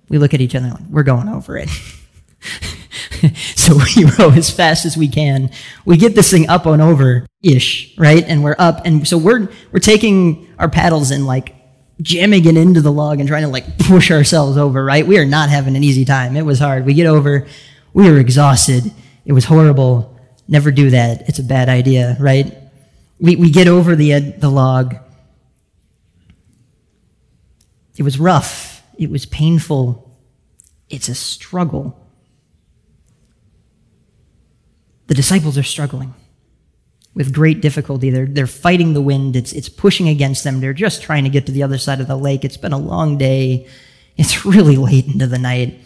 We 0.09 0.17
look 0.17 0.33
at 0.33 0.41
each 0.41 0.53
other, 0.53 0.67
like, 0.67 0.83
we're 0.89 1.03
going 1.03 1.29
over 1.29 1.57
it. 1.57 1.69
so 3.55 3.75
we 3.75 4.05
row 4.19 4.31
as 4.31 4.49
fast 4.49 4.85
as 4.85 4.97
we 4.97 5.07
can. 5.07 5.49
We 5.85 5.95
get 5.95 6.13
this 6.13 6.29
thing 6.29 6.49
up 6.49 6.65
and 6.65 6.81
over 6.81 7.25
ish, 7.41 7.97
right? 7.97 8.23
And 8.25 8.43
we're 8.43 8.57
up. 8.59 8.81
And 8.85 9.07
so 9.07 9.17
we're, 9.17 9.49
we're 9.71 9.79
taking 9.79 10.53
our 10.59 10.69
paddles 10.69 11.11
and 11.11 11.25
like 11.25 11.55
jamming 12.03 12.45
it 12.45 12.57
into 12.57 12.81
the 12.81 12.91
log 12.91 13.19
and 13.19 13.27
trying 13.27 13.43
to 13.43 13.47
like 13.47 13.77
push 13.79 14.11
ourselves 14.11 14.57
over, 14.57 14.83
right? 14.83 15.05
We 15.05 15.17
are 15.17 15.25
not 15.25 15.49
having 15.49 15.75
an 15.75 15.83
easy 15.83 16.05
time. 16.05 16.35
It 16.35 16.43
was 16.43 16.59
hard. 16.59 16.85
We 16.85 16.93
get 16.93 17.07
over. 17.07 17.47
We 17.93 18.07
are 18.09 18.19
exhausted. 18.19 18.91
It 19.25 19.33
was 19.33 19.45
horrible. 19.45 20.15
Never 20.47 20.71
do 20.71 20.91
that. 20.91 21.27
It's 21.27 21.39
a 21.39 21.43
bad 21.43 21.69
idea, 21.69 22.17
right? 22.19 22.55
We, 23.19 23.37
we 23.37 23.49
get 23.49 23.67
over 23.67 23.95
the, 23.95 24.13
uh, 24.13 24.21
the 24.37 24.49
log. 24.49 24.97
It 27.97 28.03
was 28.03 28.19
rough. 28.19 28.83
It 28.97 29.09
was 29.09 29.25
painful. 29.25 30.11
It's 30.89 31.09
a 31.09 31.15
struggle. 31.15 31.99
The 35.07 35.13
disciples 35.13 35.57
are 35.57 35.63
struggling 35.63 36.13
with 37.15 37.33
great 37.33 37.61
difficulty. 37.61 38.09
They're, 38.09 38.25
they're 38.25 38.47
fighting 38.47 38.93
the 38.93 39.01
wind. 39.01 39.35
It's, 39.35 39.53
it's 39.53 39.69
pushing 39.69 40.09
against 40.09 40.43
them. 40.43 40.59
They're 40.59 40.73
just 40.73 41.03
trying 41.03 41.23
to 41.23 41.29
get 41.29 41.45
to 41.45 41.51
the 41.51 41.63
other 41.63 41.77
side 41.77 42.01
of 42.01 42.07
the 42.07 42.15
lake. 42.15 42.43
It's 42.43 42.57
been 42.57 42.73
a 42.73 42.77
long 42.77 43.17
day. 43.17 43.67
It's 44.17 44.45
really 44.45 44.77
late 44.77 45.07
into 45.07 45.27
the 45.27 45.39
night. 45.39 45.79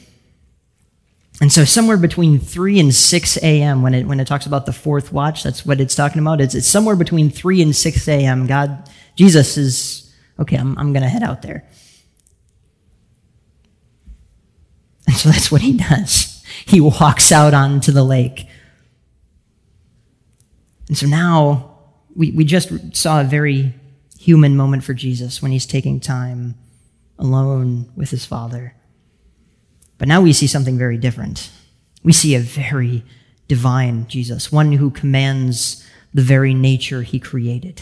And 1.39 1.51
so 1.51 1.65
somewhere 1.65 1.97
between 1.97 2.39
3 2.39 2.79
and 2.79 2.95
6 2.95 3.37
a.m., 3.37 3.83
when 3.83 3.93
it, 3.93 4.07
when 4.07 4.19
it 4.19 4.25
talks 4.25 4.47
about 4.47 4.65
the 4.65 4.73
fourth 4.73 5.13
watch, 5.13 5.43
that's 5.43 5.65
what 5.65 5.79
it's 5.79 5.93
talking 5.93 6.19
about. 6.19 6.41
It's, 6.41 6.55
it's 6.55 6.67
somewhere 6.67 6.95
between 6.95 7.29
3 7.29 7.61
and 7.61 7.75
6 7.75 8.07
a.m. 8.07 8.47
God, 8.47 8.89
Jesus 9.15 9.55
is, 9.55 10.15
okay, 10.39 10.57
I'm, 10.57 10.77
I'm 10.79 10.93
going 10.93 11.03
to 11.03 11.09
head 11.09 11.21
out 11.21 11.43
there. 11.43 11.67
And 15.05 15.15
so 15.15 15.29
that's 15.29 15.51
what 15.51 15.61
he 15.61 15.77
does. 15.77 16.33
He 16.65 16.81
walks 16.81 17.31
out 17.31 17.53
onto 17.53 17.91
the 17.91 18.03
lake. 18.03 18.47
And 20.87 20.97
so 20.97 21.05
now 21.07 21.77
we, 22.15 22.31
we 22.31 22.43
just 22.43 22.95
saw 22.95 23.21
a 23.21 23.25
very 23.25 23.73
human 24.19 24.55
moment 24.55 24.83
for 24.83 24.93
Jesus 24.93 25.41
when 25.41 25.51
he's 25.51 25.65
taking 25.65 25.99
time 25.99 26.55
alone 27.19 27.91
with 27.95 28.09
his 28.09 28.25
Father. 28.25 28.75
But 29.97 30.07
now 30.07 30.21
we 30.21 30.33
see 30.33 30.47
something 30.47 30.77
very 30.77 30.97
different. 30.97 31.49
We 32.03 32.13
see 32.13 32.35
a 32.35 32.39
very 32.39 33.03
divine 33.47 34.07
Jesus, 34.07 34.51
one 34.51 34.73
who 34.73 34.89
commands 34.91 35.85
the 36.13 36.21
very 36.21 36.53
nature 36.53 37.01
he 37.01 37.19
created. 37.19 37.81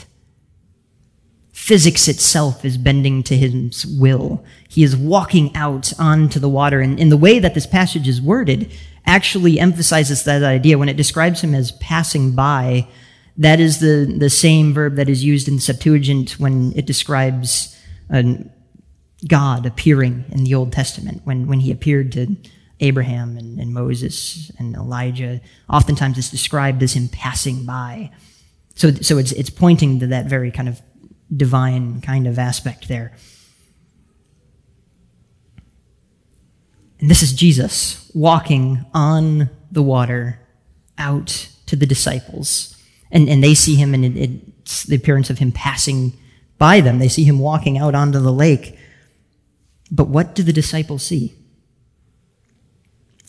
Physics 1.51 2.07
itself 2.07 2.65
is 2.65 2.77
bending 2.77 3.23
to 3.23 3.35
his 3.35 3.85
will. 3.85 4.43
He 4.67 4.83
is 4.83 4.95
walking 4.95 5.55
out 5.55 5.93
onto 5.97 6.39
the 6.39 6.49
water. 6.49 6.81
And 6.81 6.99
in 6.99 7.09
the 7.09 7.17
way 7.17 7.39
that 7.39 7.53
this 7.53 7.65
passage 7.65 8.07
is 8.07 8.21
worded, 8.21 8.71
actually 9.05 9.59
emphasizes 9.59 10.23
that 10.23 10.43
idea 10.43 10.77
when 10.77 10.89
it 10.89 10.97
describes 10.97 11.41
him 11.41 11.53
as 11.53 11.71
passing 11.73 12.35
by. 12.35 12.87
That 13.37 13.59
is 13.59 13.79
the, 13.79 14.15
the 14.17 14.29
same 14.29 14.73
verb 14.73 14.95
that 14.95 15.09
is 15.09 15.23
used 15.23 15.47
in 15.47 15.59
Septuagint 15.59 16.39
when 16.39 16.73
it 16.75 16.85
describes 16.85 17.77
uh, 18.13 18.23
God 19.27 19.65
appearing 19.65 20.25
in 20.29 20.43
the 20.43 20.55
Old 20.55 20.71
Testament, 20.71 21.21
when, 21.23 21.47
when 21.47 21.59
he 21.59 21.71
appeared 21.71 22.11
to 22.13 22.35
Abraham 22.79 23.37
and, 23.37 23.59
and 23.59 23.73
Moses 23.73 24.51
and 24.59 24.75
Elijah. 24.75 25.41
Oftentimes 25.69 26.17
it's 26.17 26.29
described 26.29 26.83
as 26.83 26.93
him 26.93 27.07
passing 27.07 27.65
by. 27.65 28.11
So, 28.75 28.91
so 28.91 29.17
it's, 29.17 29.31
it's 29.31 29.49
pointing 29.49 29.99
to 30.01 30.07
that 30.07 30.25
very 30.25 30.51
kind 30.51 30.67
of 30.67 30.81
divine 31.35 32.01
kind 32.01 32.27
of 32.27 32.37
aspect 32.37 32.87
there. 32.87 33.13
And 37.05 37.11
this 37.11 37.21
is 37.21 37.33
Jesus 37.33 38.09
walking 38.15 38.83
on 38.91 39.51
the 39.71 39.83
water 39.83 40.39
out 40.97 41.49
to 41.67 41.75
the 41.75 41.85
disciples. 41.85 42.75
And, 43.11 43.29
and 43.29 43.43
they 43.43 43.53
see 43.53 43.75
him, 43.75 43.93
and 43.93 44.03
it, 44.03 44.17
it's 44.17 44.85
the 44.85 44.95
appearance 44.95 45.29
of 45.29 45.37
him 45.37 45.51
passing 45.51 46.17
by 46.57 46.81
them. 46.81 46.97
They 46.97 47.07
see 47.07 47.23
him 47.23 47.37
walking 47.37 47.77
out 47.77 47.93
onto 47.93 48.17
the 48.17 48.33
lake. 48.33 48.79
But 49.91 50.07
what 50.07 50.33
do 50.33 50.41
the 50.41 50.51
disciples 50.51 51.03
see? 51.03 51.35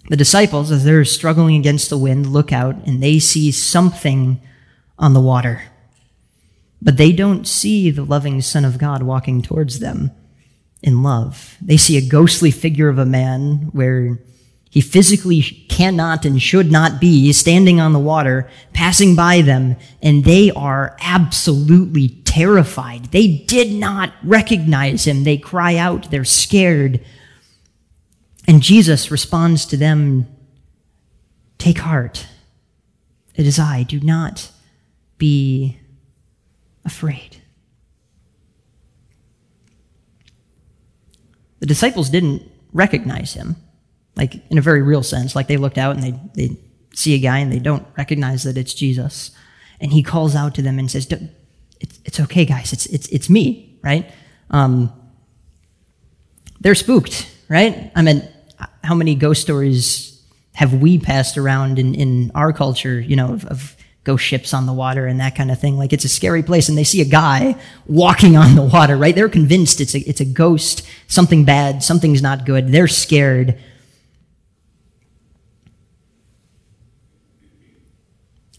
The 0.09 0.16
disciples, 0.16 0.71
as 0.71 0.85
they're 0.85 1.04
struggling 1.04 1.56
against 1.56 1.90
the 1.90 1.99
wind, 1.99 2.33
look 2.33 2.54
out 2.54 2.76
and 2.87 3.02
they 3.02 3.18
see 3.18 3.52
something 3.52 4.40
on 4.99 5.12
the 5.12 5.21
water. 5.21 5.64
But 6.80 6.97
they 6.97 7.12
don't 7.12 7.47
see 7.47 7.90
the 7.90 8.04
loving 8.04 8.40
Son 8.40 8.64
of 8.64 8.78
God 8.78 9.02
walking 9.02 9.42
towards 9.42 9.80
them 9.80 10.12
in 10.87 11.02
love. 11.02 11.59
They 11.61 11.76
see 11.76 11.99
a 11.99 12.09
ghostly 12.09 12.50
figure 12.50 12.88
of 12.88 12.97
a 12.97 13.05
man 13.05 13.71
where 13.73 14.19
he 14.71 14.81
physically 14.81 15.43
cannot 15.43 16.25
and 16.25 16.40
should 16.40 16.71
not 16.71 17.00
be 17.00 17.33
standing 17.33 17.81
on 17.81 17.93
the 17.93 17.99
water, 17.99 18.49
passing 18.73 19.16
by 19.16 19.43
them, 19.43 19.76
and 20.00 20.25
they 20.25 20.50
are 20.52 20.97
absolutely 21.00 22.09
terrified. 22.25 23.07
They 23.07 23.26
did 23.26 23.73
not 23.73 24.12
recognize 24.23 25.07
him. 25.07 25.25
They 25.25 25.38
cry 25.38 25.76
out, 25.76 26.11
they're 26.11 26.25
scared. 26.25 27.05
And 28.47 28.62
Jesus 28.62 29.11
responds 29.11 29.66
to 29.66 29.76
them 29.76 30.28
Take 31.59 31.78
heart. 31.78 32.26
It 33.35 33.47
is 33.47 33.59
I. 33.59 33.83
Do 33.83 33.99
not 34.00 34.50
be 35.16 35.78
afraid. 36.85 37.43
The 41.61 41.67
disciples 41.67 42.11
didn't 42.11 42.43
recognize 42.73 43.35
him, 43.35 43.57
like 44.15 44.35
in 44.51 44.59
a 44.59 44.63
very 44.63 44.83
real 44.83 45.03
sense. 45.03 45.35
Like 45.35 45.47
they 45.47 45.57
looked 45.57 45.79
out 45.79 45.97
and 45.97 46.03
they, 46.03 46.21
they 46.35 46.57
see 46.95 47.15
a 47.15 47.19
guy 47.19 47.39
and 47.39 47.53
they 47.53 47.59
don't 47.59 47.87
recognize 47.97 48.43
that 48.45 48.57
it's 48.57 48.75
Jesus. 48.75 49.31
And 49.81 49.93
he 49.93 50.03
calls 50.03 50.35
out 50.35 50.55
to 50.55 50.63
them 50.63 50.79
and 50.79 50.91
says, 50.91 51.07
it's, 51.81 52.01
it's 52.05 52.21
okay, 52.21 52.45
guys. 52.45 52.73
It's, 52.73 52.87
it's, 52.87 53.09
it's 53.09 53.29
me, 53.29 53.79
right? 53.83 54.11
Um, 54.51 54.93
they're 56.61 56.75
spooked, 56.75 57.31
right? 57.49 57.93
I 57.95 58.03
mean, 58.03 58.27
how 58.83 58.95
many 58.95 59.15
ghost 59.15 59.43
stories 59.43 60.23
have 60.53 60.73
we 60.73 60.99
passed 60.99 61.37
around 61.37 61.79
in, 61.79 61.95
in 61.95 62.31
our 62.35 62.53
culture, 62.53 62.99
you 62.99 63.17
know, 63.17 63.35
of, 63.35 63.45
of 63.47 63.77
ghost 64.07 64.25
ships 64.25 64.55
on 64.55 64.67
the 64.67 64.73
water 64.73 65.07
and 65.07 65.19
that 65.19 65.35
kind 65.35 65.51
of 65.51 65.61
thing. 65.61 65.77
Like 65.77 65.93
it's 65.93 66.05
a 66.05 66.09
scary 66.09 66.45
place 66.45 66.69
and 66.69 66.79
they 66.79 66.85
see 66.85 67.01
a 67.01 67.05
guy 67.05 67.61
walking 67.87 68.37
on 68.37 68.55
the 68.55 68.63
water, 68.63 68.97
right? 68.97 69.15
They're 69.15 69.29
convinced 69.29 69.81
it's 69.81 69.97
a, 69.97 69.99
it's 70.09 70.21
a 70.21 70.25
ghost, 70.25 70.87
something 71.09 71.45
bad, 71.45 71.83
something's 71.83 72.23
not 72.23 72.47
good. 72.47 72.69
They're 72.69 72.87
scared. 72.87 73.59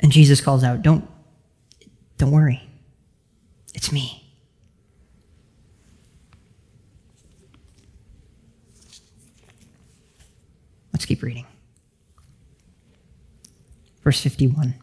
And 0.02 0.12
Jesus 0.12 0.42
calls 0.42 0.66
out, 0.66 0.82
don't, 0.82 1.08
don't 2.18 2.32
worry. 2.32 2.62
It's 3.74 3.90
me. 3.90 4.24
Let's 10.92 11.06
keep 11.06 11.24
reading. 11.24 11.46
Verse 14.04 14.20
51. 14.20 14.76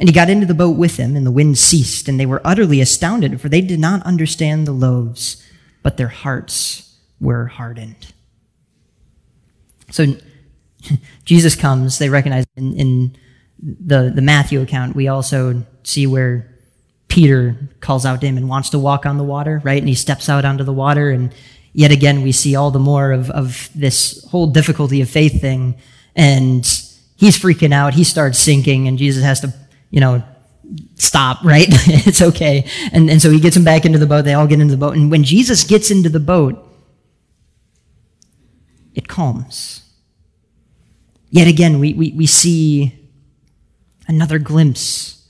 And 0.00 0.08
he 0.08 0.14
got 0.14 0.30
into 0.30 0.46
the 0.46 0.54
boat 0.54 0.78
with 0.78 0.96
him, 0.96 1.14
and 1.14 1.26
the 1.26 1.30
wind 1.30 1.58
ceased, 1.58 2.08
and 2.08 2.18
they 2.18 2.24
were 2.24 2.40
utterly 2.42 2.80
astounded, 2.80 3.38
for 3.38 3.50
they 3.50 3.60
did 3.60 3.78
not 3.78 4.02
understand 4.04 4.66
the 4.66 4.72
loaves, 4.72 5.46
but 5.82 5.98
their 5.98 6.08
hearts 6.08 6.98
were 7.20 7.46
hardened. 7.46 8.14
So 9.90 10.06
Jesus 11.26 11.54
comes, 11.54 11.98
they 11.98 12.08
recognize 12.08 12.46
in, 12.56 12.74
in 12.76 13.16
the, 13.58 14.10
the 14.14 14.22
Matthew 14.22 14.62
account, 14.62 14.96
we 14.96 15.06
also 15.06 15.64
see 15.82 16.06
where 16.06 16.50
Peter 17.08 17.56
calls 17.80 18.06
out 18.06 18.22
to 18.22 18.26
him 18.26 18.38
and 18.38 18.48
wants 18.48 18.70
to 18.70 18.78
walk 18.78 19.04
on 19.04 19.18
the 19.18 19.24
water, 19.24 19.60
right? 19.64 19.82
And 19.82 19.88
he 19.88 19.94
steps 19.94 20.30
out 20.30 20.46
onto 20.46 20.64
the 20.64 20.72
water, 20.72 21.10
and 21.10 21.30
yet 21.74 21.90
again, 21.90 22.22
we 22.22 22.32
see 22.32 22.56
all 22.56 22.70
the 22.70 22.78
more 22.78 23.12
of, 23.12 23.30
of 23.32 23.68
this 23.74 24.24
whole 24.30 24.46
difficulty 24.46 25.02
of 25.02 25.10
faith 25.10 25.42
thing. 25.42 25.74
And 26.16 26.64
he's 27.16 27.38
freaking 27.38 27.74
out. 27.74 27.92
He 27.92 28.04
starts 28.04 28.38
sinking, 28.38 28.88
and 28.88 28.96
Jesus 28.96 29.22
has 29.22 29.40
to 29.40 29.52
you 29.90 30.00
know, 30.00 30.22
stop, 30.94 31.44
right? 31.44 31.66
it's 31.70 32.22
okay. 32.22 32.68
And, 32.92 33.10
and 33.10 33.20
so 33.20 33.30
he 33.30 33.40
gets 33.40 33.54
them 33.54 33.64
back 33.64 33.84
into 33.84 33.98
the 33.98 34.06
boat. 34.06 34.24
They 34.24 34.34
all 34.34 34.46
get 34.46 34.60
into 34.60 34.74
the 34.74 34.78
boat. 34.78 34.96
And 34.96 35.10
when 35.10 35.24
Jesus 35.24 35.64
gets 35.64 35.90
into 35.90 36.08
the 36.08 36.20
boat, 36.20 36.66
it 38.94 39.08
calms. 39.08 39.82
Yet 41.30 41.48
again, 41.48 41.78
we, 41.78 41.94
we, 41.94 42.12
we 42.12 42.26
see 42.26 42.96
another 44.08 44.38
glimpse 44.38 45.28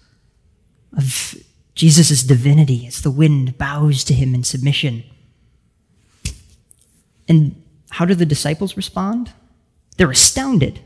of 0.96 1.34
Jesus' 1.74 2.22
divinity 2.22 2.86
as 2.86 3.02
the 3.02 3.10
wind 3.10 3.58
bows 3.58 4.04
to 4.04 4.14
him 4.14 4.34
in 4.34 4.44
submission. 4.44 5.04
And 7.28 7.62
how 7.90 8.04
do 8.04 8.14
the 8.14 8.26
disciples 8.26 8.76
respond? 8.76 9.32
They're 9.96 10.10
astounded. 10.10 10.80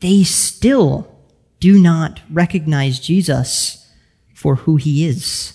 They 0.00 0.24
still 0.24 1.15
do 1.60 1.80
not 1.80 2.20
recognize 2.30 3.00
Jesus 3.00 3.90
for 4.34 4.56
who 4.56 4.76
he 4.76 5.06
is. 5.06 5.52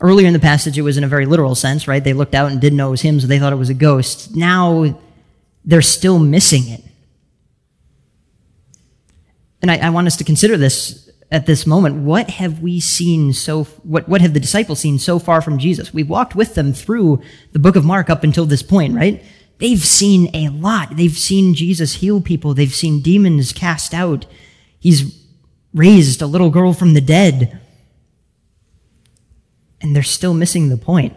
Earlier 0.00 0.26
in 0.26 0.32
the 0.32 0.38
passage, 0.38 0.78
it 0.78 0.82
was 0.82 0.96
in 0.96 1.04
a 1.04 1.08
very 1.08 1.26
literal 1.26 1.54
sense, 1.54 1.86
right? 1.86 2.02
They 2.02 2.14
looked 2.14 2.34
out 2.34 2.50
and 2.50 2.60
didn't 2.60 2.78
know 2.78 2.88
it 2.88 2.92
was 2.92 3.02
him, 3.02 3.20
so 3.20 3.26
they 3.26 3.38
thought 3.38 3.52
it 3.52 3.56
was 3.56 3.68
a 3.68 3.74
ghost. 3.74 4.34
Now 4.34 4.98
they're 5.64 5.82
still 5.82 6.18
missing 6.18 6.68
it. 6.68 6.82
And 9.60 9.70
I, 9.70 9.76
I 9.76 9.90
want 9.90 10.06
us 10.06 10.16
to 10.16 10.24
consider 10.24 10.56
this 10.56 11.10
at 11.30 11.46
this 11.46 11.66
moment. 11.66 11.96
What 11.96 12.30
have 12.30 12.60
we 12.60 12.80
seen 12.80 13.32
so, 13.32 13.64
what, 13.64 14.08
what 14.08 14.20
have 14.20 14.34
the 14.34 14.40
disciples 14.40 14.80
seen 14.80 14.98
so 14.98 15.18
far 15.18 15.40
from 15.40 15.58
Jesus? 15.58 15.92
We've 15.92 16.08
walked 16.08 16.34
with 16.34 16.54
them 16.54 16.72
through 16.72 17.22
the 17.52 17.58
book 17.58 17.76
of 17.76 17.84
Mark 17.84 18.10
up 18.10 18.24
until 18.24 18.46
this 18.46 18.62
point, 18.62 18.94
right? 18.94 19.22
They've 19.60 19.84
seen 19.84 20.34
a 20.34 20.48
lot. 20.48 20.96
They've 20.96 21.16
seen 21.16 21.54
Jesus 21.54 21.94
heal 21.94 22.20
people. 22.20 22.54
They've 22.54 22.74
seen 22.74 23.02
demons 23.02 23.52
cast 23.52 23.92
out. 23.92 24.26
He's 24.78 25.22
raised 25.74 26.22
a 26.22 26.26
little 26.26 26.50
girl 26.50 26.72
from 26.72 26.94
the 26.94 27.00
dead 27.00 27.60
and 29.80 29.94
they're 29.94 30.02
still 30.02 30.34
missing 30.34 30.68
the 30.68 30.76
point. 30.76 31.14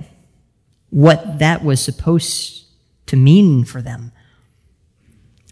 What 0.90 1.40
that 1.40 1.64
was 1.64 1.84
supposed 1.84 2.66
to 3.08 3.16
mean 3.16 3.66
for 3.66 3.82
them. 3.82 4.12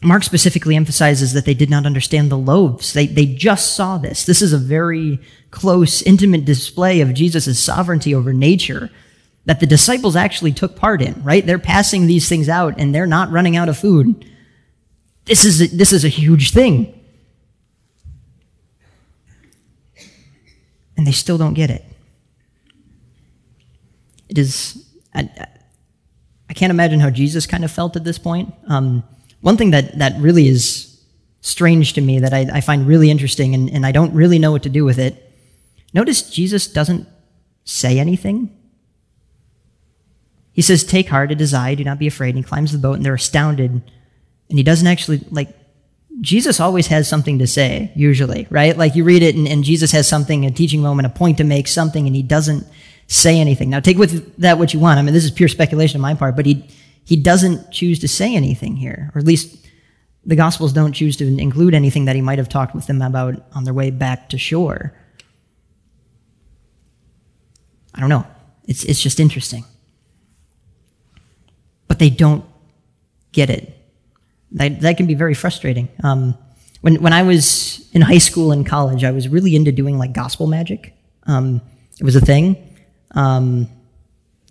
Mark 0.03 0.23
specifically 0.23 0.75
emphasizes 0.75 1.33
that 1.33 1.45
they 1.45 1.53
did 1.53 1.69
not 1.69 1.85
understand 1.85 2.31
the 2.31 2.37
loaves. 2.37 2.93
They, 2.93 3.05
they 3.05 3.25
just 3.25 3.75
saw 3.75 3.97
this. 3.97 4.25
This 4.25 4.41
is 4.41 4.51
a 4.51 4.57
very 4.57 5.19
close, 5.51 6.01
intimate 6.01 6.43
display 6.43 7.01
of 7.01 7.13
Jesus' 7.13 7.59
sovereignty 7.59 8.15
over 8.15 8.33
nature 8.33 8.89
that 9.45 9.59
the 9.59 9.65
disciples 9.65 10.15
actually 10.15 10.51
took 10.51 10.75
part 10.75 11.01
in, 11.01 11.23
right? 11.23 11.45
They're 11.45 11.59
passing 11.59 12.05
these 12.05 12.29
things 12.29 12.47
out 12.47 12.75
and 12.77 12.93
they're 12.93 13.07
not 13.07 13.31
running 13.31 13.55
out 13.55 13.69
of 13.69 13.77
food. 13.77 14.25
This 15.25 15.45
is 15.45 15.61
a, 15.61 15.67
this 15.75 15.91
is 15.93 16.05
a 16.05 16.09
huge 16.09 16.51
thing. 16.51 16.97
And 20.95 21.07
they 21.07 21.11
still 21.11 21.37
don't 21.37 21.55
get 21.55 21.71
it. 21.71 21.83
It 24.29 24.37
is, 24.37 24.87
I, 25.13 25.29
I 26.49 26.53
can't 26.53 26.69
imagine 26.69 26.99
how 26.99 27.09
Jesus 27.09 27.47
kind 27.47 27.63
of 27.65 27.71
felt 27.71 27.95
at 27.95 28.03
this 28.03 28.19
point. 28.19 28.53
Um, 28.67 29.03
one 29.41 29.57
thing 29.57 29.71
that, 29.71 29.97
that 29.97 30.19
really 30.19 30.47
is 30.47 31.01
strange 31.41 31.93
to 31.93 32.01
me 32.01 32.19
that 32.19 32.33
I, 32.33 32.47
I 32.53 32.61
find 32.61 32.87
really 32.87 33.09
interesting 33.09 33.55
and, 33.55 33.69
and 33.71 33.85
I 33.85 33.91
don't 33.91 34.13
really 34.13 34.37
know 34.37 34.51
what 34.51 34.63
to 34.63 34.69
do 34.69 34.85
with 34.85 34.99
it. 34.99 35.33
Notice 35.93 36.29
Jesus 36.29 36.67
doesn't 36.67 37.07
say 37.63 37.99
anything. 37.99 38.55
He 40.53 40.61
says, 40.61 40.83
Take 40.83 41.09
heart, 41.09 41.31
it 41.31 41.41
is 41.41 41.53
I, 41.53 41.75
do 41.75 41.83
not 41.83 41.99
be 41.99 42.07
afraid. 42.07 42.29
And 42.29 42.37
he 42.37 42.43
climbs 42.43 42.71
the 42.71 42.77
boat 42.77 42.97
and 42.97 43.05
they're 43.05 43.13
astounded. 43.13 43.71
And 43.71 44.57
he 44.57 44.63
doesn't 44.63 44.87
actually, 44.87 45.25
like, 45.31 45.55
Jesus 46.19 46.59
always 46.59 46.87
has 46.87 47.07
something 47.07 47.39
to 47.39 47.47
say, 47.47 47.91
usually, 47.95 48.47
right? 48.49 48.77
Like 48.77 48.95
you 48.95 49.03
read 49.03 49.23
it 49.23 49.35
and, 49.35 49.47
and 49.47 49.63
Jesus 49.63 49.91
has 49.93 50.07
something, 50.07 50.45
a 50.45 50.51
teaching 50.51 50.81
moment, 50.81 51.07
a 51.07 51.09
point 51.09 51.37
to 51.37 51.43
make, 51.43 51.67
something, 51.67 52.05
and 52.05 52.15
he 52.15 52.21
doesn't 52.21 52.67
say 53.07 53.39
anything. 53.39 53.69
Now, 53.69 53.79
take 53.79 53.97
with 53.97 54.35
that 54.37 54.59
what 54.59 54.73
you 54.73 54.79
want. 54.79 54.99
I 54.99 55.01
mean, 55.01 55.13
this 55.13 55.23
is 55.23 55.31
pure 55.31 55.49
speculation 55.49 55.97
on 55.97 56.01
my 56.01 56.13
part, 56.13 56.35
but 56.35 56.45
he, 56.45 56.67
he 57.05 57.15
doesn't 57.15 57.71
choose 57.71 57.99
to 57.99 58.07
say 58.07 58.35
anything 58.35 58.75
here, 58.75 59.09
or 59.15 59.19
at 59.19 59.25
least 59.25 59.67
the 60.25 60.35
Gospels 60.35 60.73
don't 60.73 60.93
choose 60.93 61.17
to 61.17 61.39
include 61.39 61.73
anything 61.73 62.05
that 62.05 62.15
he 62.15 62.21
might 62.21 62.37
have 62.37 62.49
talked 62.49 62.75
with 62.75 62.87
them 62.87 63.01
about 63.01 63.43
on 63.53 63.63
their 63.63 63.73
way 63.73 63.89
back 63.89 64.29
to 64.29 64.37
shore. 64.37 64.93
I 67.95 67.99
don't 67.99 68.09
know. 68.09 68.27
It's, 68.67 68.83
it's 68.83 69.01
just 69.01 69.19
interesting. 69.19 69.65
But 71.91 71.99
they 71.99 72.09
don't 72.09 72.45
get 73.33 73.49
it. 73.49 73.77
That, 74.53 74.79
that 74.79 74.95
can 74.95 75.07
be 75.07 75.13
very 75.13 75.33
frustrating. 75.33 75.89
Um, 76.05 76.37
when, 76.79 77.01
when 77.01 77.11
I 77.11 77.23
was 77.23 77.85
in 77.91 78.01
high 78.01 78.17
school 78.17 78.53
and 78.53 78.65
college, 78.65 79.03
I 79.03 79.11
was 79.11 79.27
really 79.27 79.57
into 79.57 79.73
doing 79.73 79.97
like 79.97 80.13
gospel 80.13 80.47
magic. 80.47 80.93
Um, 81.23 81.59
it 81.99 82.05
was 82.05 82.15
a 82.15 82.21
thing. 82.21 82.55
Um, 83.13 83.67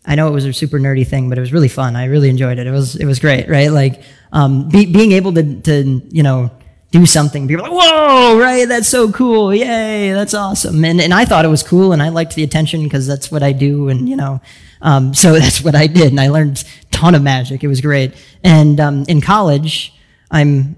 I 0.05 0.17
know 0.17 0.29
it 0.29 0.33
was 0.33 0.45
a 0.45 0.53
super 0.53 0.79
nerdy 0.79 1.07
thing, 1.07 1.31
but 1.31 1.39
it 1.39 1.41
was 1.41 1.51
really 1.51 1.69
fun. 1.69 1.97
I 1.97 2.05
really 2.05 2.29
enjoyed 2.29 2.59
it. 2.59 2.67
It 2.67 2.73
was 2.73 2.97
it 2.97 3.07
was 3.07 3.19
great, 3.19 3.49
right? 3.49 3.73
Like 3.73 4.03
um, 4.33 4.69
be, 4.69 4.85
being 4.85 5.13
able 5.13 5.33
to 5.33 5.63
to 5.63 6.03
you 6.11 6.23
know 6.23 6.51
do 6.91 7.07
something. 7.07 7.49
People 7.49 7.65
like, 7.65 7.73
whoa, 7.73 8.39
right? 8.39 8.69
That's 8.69 8.89
so 8.89 9.11
cool. 9.13 9.55
Yay, 9.55 10.13
that's 10.13 10.35
awesome. 10.35 10.85
And 10.85 11.01
and 11.01 11.15
I 11.15 11.25
thought 11.25 11.47
it 11.47 11.49
was 11.49 11.63
cool, 11.63 11.93
and 11.93 12.03
I 12.03 12.11
liked 12.11 12.35
the 12.35 12.43
attention 12.43 12.85
because 12.85 13.07
that's 13.07 13.31
what 13.31 13.43
I 13.43 13.53
do, 13.53 13.89
and 13.89 14.11
you 14.11 14.17
know, 14.17 14.43
um, 14.83 15.15
so 15.15 15.33
that's 15.39 15.63
what 15.63 15.75
I 15.75 15.87
did, 15.87 16.09
and 16.09 16.21
I 16.21 16.29
learned 16.29 16.65
ton 17.01 17.15
of 17.15 17.23
magic. 17.23 17.65
It 17.65 17.69
was 17.69 17.81
great. 17.81 18.15
And 18.45 18.79
um, 18.81 19.05
in 19.09 19.21
college, 19.21 19.93
I'm 20.31 20.77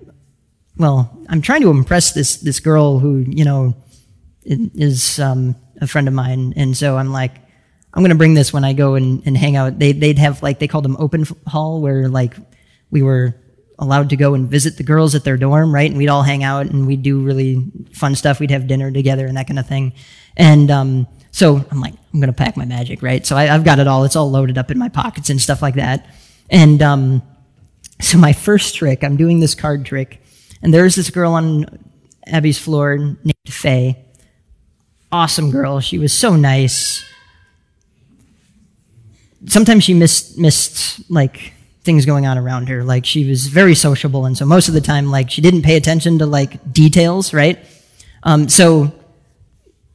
well, 0.76 1.10
I'm 1.28 1.42
trying 1.42 1.62
to 1.62 1.70
impress 1.70 2.12
this 2.12 2.36
this 2.36 2.60
girl 2.60 2.98
who 2.98 3.24
you 3.28 3.44
know 3.44 3.74
is 4.44 5.18
um, 5.18 5.56
a 5.80 5.86
friend 5.86 6.08
of 6.08 6.14
mine, 6.14 6.54
and 6.56 6.76
so 6.76 6.96
I'm 6.96 7.12
like 7.12 7.42
I'm 7.94 8.04
to 8.04 8.14
bring 8.14 8.34
this 8.34 8.52
when 8.52 8.64
I 8.64 8.72
go 8.72 8.94
and, 8.94 9.22
and 9.26 9.36
hang 9.36 9.56
out. 9.56 9.78
They, 9.78 9.92
they'd 9.92 10.18
have 10.18 10.42
like, 10.42 10.58
they 10.58 10.68
called 10.68 10.84
them 10.84 10.96
open 10.98 11.26
hall 11.46 11.82
where 11.82 12.08
like 12.08 12.34
we 12.90 13.02
were 13.02 13.34
allowed 13.78 14.10
to 14.10 14.16
go 14.16 14.34
and 14.34 14.50
visit 14.50 14.76
the 14.76 14.82
girls 14.82 15.14
at 15.14 15.24
their 15.24 15.36
dorm, 15.36 15.74
right? 15.74 15.90
And 15.90 15.98
we'd 15.98 16.08
all 16.08 16.22
hang 16.22 16.42
out 16.42 16.66
and 16.66 16.86
we'd 16.86 17.02
do 17.02 17.20
really 17.20 17.70
fun 17.92 18.14
stuff. 18.14 18.40
We'd 18.40 18.50
have 18.50 18.66
dinner 18.66 18.90
together 18.90 19.26
and 19.26 19.36
that 19.36 19.46
kind 19.46 19.58
of 19.58 19.66
thing. 19.66 19.92
And, 20.36 20.70
um, 20.70 21.06
so 21.32 21.64
I'm 21.70 21.80
like, 21.80 21.94
I'm 22.14 22.20
to 22.20 22.32
pack 22.32 22.56
my 22.56 22.64
magic, 22.64 23.02
right? 23.02 23.26
So 23.26 23.36
I, 23.36 23.46
have 23.46 23.64
got 23.64 23.78
it 23.78 23.88
all. 23.88 24.04
It's 24.04 24.16
all 24.16 24.30
loaded 24.30 24.58
up 24.58 24.70
in 24.70 24.78
my 24.78 24.88
pockets 24.88 25.30
and 25.30 25.40
stuff 25.40 25.60
like 25.62 25.74
that. 25.74 26.06
And, 26.48 26.80
um, 26.82 27.22
so 28.00 28.18
my 28.18 28.32
first 28.32 28.76
trick, 28.76 29.02
I'm 29.02 29.16
doing 29.16 29.40
this 29.40 29.54
card 29.54 29.84
trick 29.84 30.22
and 30.62 30.72
there's 30.72 30.94
this 30.94 31.10
girl 31.10 31.32
on 31.32 31.66
Abby's 32.26 32.58
floor 32.58 32.96
named 32.96 33.34
Faye. 33.46 33.96
Awesome 35.10 35.50
girl. 35.50 35.80
She 35.80 35.98
was 35.98 36.12
so 36.12 36.36
nice 36.36 37.04
sometimes 39.46 39.84
she 39.84 39.94
missed 39.94 40.38
missed 40.38 41.10
like 41.10 41.52
things 41.82 42.06
going 42.06 42.26
on 42.26 42.38
around 42.38 42.68
her. 42.68 42.84
Like 42.84 43.04
she 43.04 43.28
was 43.28 43.46
very 43.46 43.74
sociable, 43.74 44.26
and 44.26 44.36
so 44.36 44.44
most 44.44 44.68
of 44.68 44.74
the 44.74 44.80
time, 44.80 45.10
like 45.10 45.30
she 45.30 45.40
didn't 45.40 45.62
pay 45.62 45.76
attention 45.76 46.18
to 46.18 46.26
like 46.26 46.72
details, 46.72 47.32
right? 47.32 47.58
Um, 48.22 48.48
so, 48.48 48.92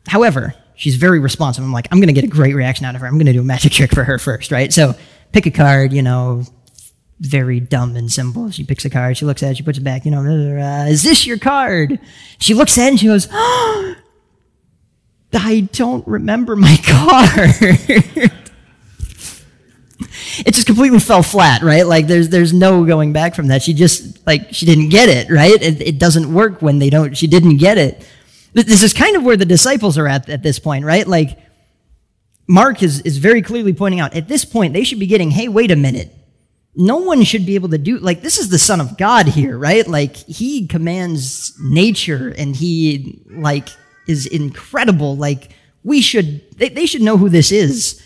however, 0.07 0.53
she's 0.77 0.95
very 0.95 1.19
responsive. 1.19 1.63
I'm 1.63 1.73
like, 1.73 1.87
I'm 1.91 1.99
gonna 1.99 2.13
get 2.13 2.23
a 2.23 2.27
great 2.27 2.55
reaction 2.55 2.85
out 2.85 2.95
of 2.95 3.01
her. 3.01 3.07
I'm 3.07 3.17
gonna 3.17 3.33
do 3.33 3.41
a 3.41 3.43
magic 3.43 3.73
trick 3.73 3.91
for 3.91 4.05
her 4.05 4.17
first, 4.17 4.51
right? 4.51 4.71
So, 4.71 4.95
pick 5.33 5.45
a 5.45 5.51
card, 5.51 5.91
you 5.91 6.01
know. 6.01 6.43
Very 7.19 7.59
dumb 7.59 7.95
and 7.95 8.11
simple. 8.11 8.51
She 8.51 8.63
picks 8.63 8.85
a 8.85 8.91
card, 8.91 9.17
she 9.17 9.25
looks 9.25 9.41
at 9.41 9.51
it, 9.51 9.57
she 9.57 9.63
puts 9.63 9.79
it 9.79 9.83
back, 9.83 10.05
you 10.05 10.11
know, 10.11 10.21
uh, 10.21 10.85
is 10.85 11.01
this 11.01 11.25
your 11.25 11.39
card? 11.39 11.99
She 12.37 12.53
looks 12.53 12.77
at 12.77 12.85
it 12.85 12.89
and 12.89 12.99
she 12.99 13.07
goes, 13.07 13.27
oh, 13.31 13.95
I 15.33 15.61
don't 15.71 16.07
remember 16.07 16.55
my 16.55 16.77
card. 16.85 17.55
it 20.45 20.53
just 20.53 20.67
completely 20.67 20.99
fell 20.99 21.23
flat, 21.23 21.63
right? 21.63 21.87
Like 21.87 22.07
there's 22.07 22.29
there's 22.29 22.53
no 22.53 22.85
going 22.85 23.13
back 23.13 23.33
from 23.33 23.47
that. 23.47 23.63
She 23.63 23.73
just 23.73 24.25
like 24.27 24.53
she 24.53 24.65
didn't 24.65 24.89
get 24.89 25.09
it, 25.09 25.29
right? 25.31 25.59
It, 25.61 25.81
it 25.81 25.99
doesn't 25.99 26.31
work 26.31 26.61
when 26.61 26.79
they 26.79 26.89
don't. 26.89 27.17
She 27.17 27.27
didn't 27.27 27.57
get 27.57 27.77
it. 27.77 28.07
This 28.65 28.83
is 28.83 28.93
kind 28.93 29.15
of 29.15 29.23
where 29.23 29.37
the 29.37 29.45
disciples 29.45 29.97
are 29.97 30.07
at 30.07 30.29
at 30.29 30.43
this 30.43 30.59
point, 30.59 30.85
right? 30.85 31.07
Like 31.07 31.37
Mark 32.47 32.81
is 32.81 33.01
is 33.01 33.17
very 33.17 33.41
clearly 33.41 33.73
pointing 33.73 33.99
out 33.99 34.13
at 34.13 34.27
this 34.27 34.45
point 34.45 34.73
they 34.73 34.83
should 34.83 34.99
be 34.99 35.07
getting, 35.07 35.31
hey, 35.31 35.47
wait 35.47 35.71
a 35.71 35.75
minute. 35.75 36.13
No 36.75 36.97
one 36.97 37.23
should 37.23 37.45
be 37.45 37.55
able 37.55 37.69
to 37.69 37.77
do 37.77 37.97
like 37.99 38.21
this 38.21 38.37
is 38.37 38.49
the 38.49 38.59
son 38.59 38.81
of 38.81 38.97
God 38.97 39.27
here, 39.27 39.57
right? 39.57 39.87
Like 39.87 40.15
he 40.15 40.67
commands 40.67 41.55
nature 41.59 42.33
and 42.37 42.55
he 42.55 43.23
like 43.29 43.69
is 44.07 44.25
incredible. 44.25 45.15
Like 45.15 45.51
we 45.83 46.01
should 46.01 46.57
they, 46.57 46.69
they 46.69 46.85
should 46.85 47.01
know 47.01 47.17
who 47.17 47.29
this 47.29 47.51
is 47.51 48.03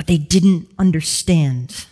but 0.00 0.06
they 0.06 0.16
didn't 0.16 0.66
understand. 0.78 1.84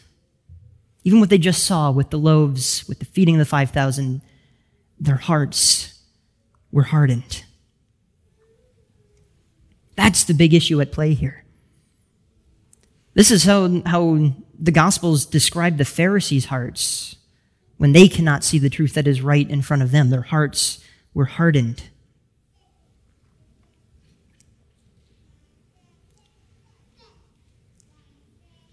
Even 1.05 1.21
what 1.21 1.29
they 1.29 1.37
just 1.37 1.65
saw 1.65 1.91
with 1.91 2.09
the 2.09 2.17
loaves, 2.17 2.89
with 2.89 3.01
the 3.01 3.05
feeding 3.05 3.35
of 3.35 3.39
the 3.39 3.45
5,000, 3.45 4.23
their 5.01 5.17
hearts 5.17 5.99
were 6.71 6.85
hardened. 6.85 7.45
That's 9.97 10.25
the 10.25 10.35
big 10.35 10.55
issue 10.55 10.81
at 10.81 10.93
play 10.93 11.15
here. 11.15 11.45
This 13.15 13.31
is 13.31 13.45
how, 13.45 13.83
how 13.85 14.33
the 14.59 14.71
Gospels 14.71 15.27
describe 15.27 15.77
the 15.77 15.85
Pharisees' 15.85 16.47
hearts 16.47 17.17
when 17.77 17.93
they 17.93 18.09
cannot 18.09 18.45
see 18.45 18.59
the 18.59 18.71
truth 18.71 18.95
that 18.95 19.09
is 19.09 19.23
right 19.23 19.49
in 19.49 19.63
front 19.63 19.83
of 19.83 19.91
them. 19.91 20.11
Their 20.11 20.23
hearts 20.23 20.85
were 21.15 21.25
hardened. 21.25 21.83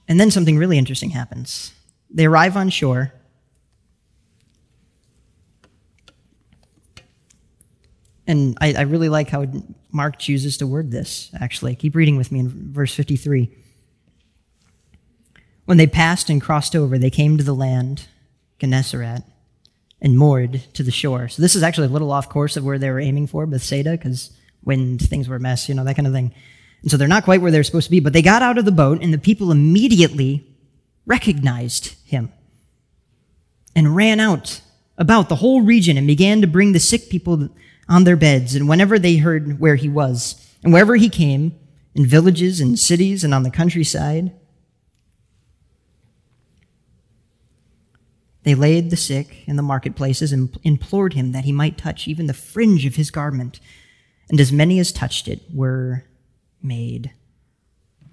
And 0.07 0.19
then 0.19 0.29
something 0.29 0.57
really 0.57 0.77
interesting 0.77 1.09
happens. 1.09 1.73
They 2.11 2.25
arrive 2.25 2.55
on 2.55 2.69
shore. 2.69 3.13
And 8.27 8.57
I, 8.59 8.73
I, 8.73 8.81
really 8.81 9.09
like 9.09 9.29
how 9.29 9.45
Mark 9.91 10.17
chooses 10.17 10.57
to 10.57 10.67
word 10.67 10.91
this, 10.91 11.29
actually. 11.39 11.75
Keep 11.75 11.95
reading 11.95 12.17
with 12.17 12.31
me 12.31 12.39
in 12.39 12.73
verse 12.73 12.93
53. 12.93 13.51
When 15.65 15.77
they 15.77 15.87
passed 15.87 16.29
and 16.29 16.41
crossed 16.41 16.75
over, 16.75 16.97
they 16.97 17.11
came 17.11 17.37
to 17.37 17.43
the 17.43 17.53
land, 17.53 18.07
Gennesaret. 18.59 19.23
and 20.01 20.17
moored 20.17 20.63
to 20.73 20.83
the 20.83 20.91
shore. 20.91 21.27
So 21.27 21.41
this 21.41 21.55
is 21.55 21.63
actually 21.63 21.87
a 21.87 21.91
little 21.91 22.11
off 22.11 22.29
course 22.29 22.57
of 22.57 22.63
where 22.63 22.79
they 22.79 22.89
were 22.89 22.99
aiming 22.99 23.27
for, 23.27 23.45
Bethsaida, 23.45 23.91
because 23.91 24.31
wind, 24.63 25.01
things 25.01 25.29
were 25.29 25.35
a 25.35 25.39
mess, 25.39 25.69
you 25.69 25.75
know, 25.75 25.83
that 25.83 25.95
kind 25.95 26.07
of 26.07 26.13
thing. 26.13 26.33
And 26.81 26.91
so 26.91 26.97
they're 26.97 27.07
not 27.07 27.25
quite 27.25 27.41
where 27.41 27.51
they're 27.51 27.63
supposed 27.63 27.87
to 27.87 27.91
be, 27.91 27.99
but 27.99 28.13
they 28.13 28.21
got 28.21 28.41
out 28.41 28.57
of 28.57 28.65
the 28.65 28.71
boat 28.71 29.01
and 29.01 29.13
the 29.13 29.17
people 29.17 29.51
immediately 29.51 30.45
recognized 31.05 31.95
him 32.05 32.31
and 33.75 33.95
ran 33.95 34.19
out 34.19 34.61
about 34.97 35.29
the 35.29 35.35
whole 35.35 35.61
region 35.61 35.97
and 35.97 36.07
began 36.07 36.41
to 36.41 36.47
bring 36.47 36.71
the 36.71 36.79
sick 36.79 37.09
people 37.09 37.49
on 37.87 38.03
their 38.03 38.15
beds. 38.15 38.55
And 38.55 38.67
whenever 38.67 38.97
they 38.97 39.17
heard 39.17 39.59
where 39.59 39.75
he 39.75 39.89
was, 39.89 40.41
and 40.63 40.73
wherever 40.73 40.95
he 40.95 41.09
came, 41.09 41.57
in 41.93 42.05
villages 42.05 42.59
and 42.59 42.77
cities 42.77 43.23
and 43.23 43.33
on 43.33 43.43
the 43.43 43.51
countryside, 43.51 44.33
they 48.43 48.53
laid 48.53 48.89
the 48.89 48.97
sick 48.97 49.47
in 49.47 49.55
the 49.55 49.63
marketplaces 49.63 50.31
and 50.31 50.55
implored 50.63 51.13
him 51.13 51.31
that 51.31 51.45
he 51.45 51.51
might 51.51 51.77
touch 51.77 52.07
even 52.07 52.27
the 52.27 52.33
fringe 52.33 52.85
of 52.85 52.95
his 52.95 53.09
garment. 53.09 53.59
And 54.29 54.39
as 54.39 54.51
many 54.51 54.77
as 54.77 54.91
touched 54.91 55.27
it 55.27 55.41
were 55.53 56.03
made 56.61 57.11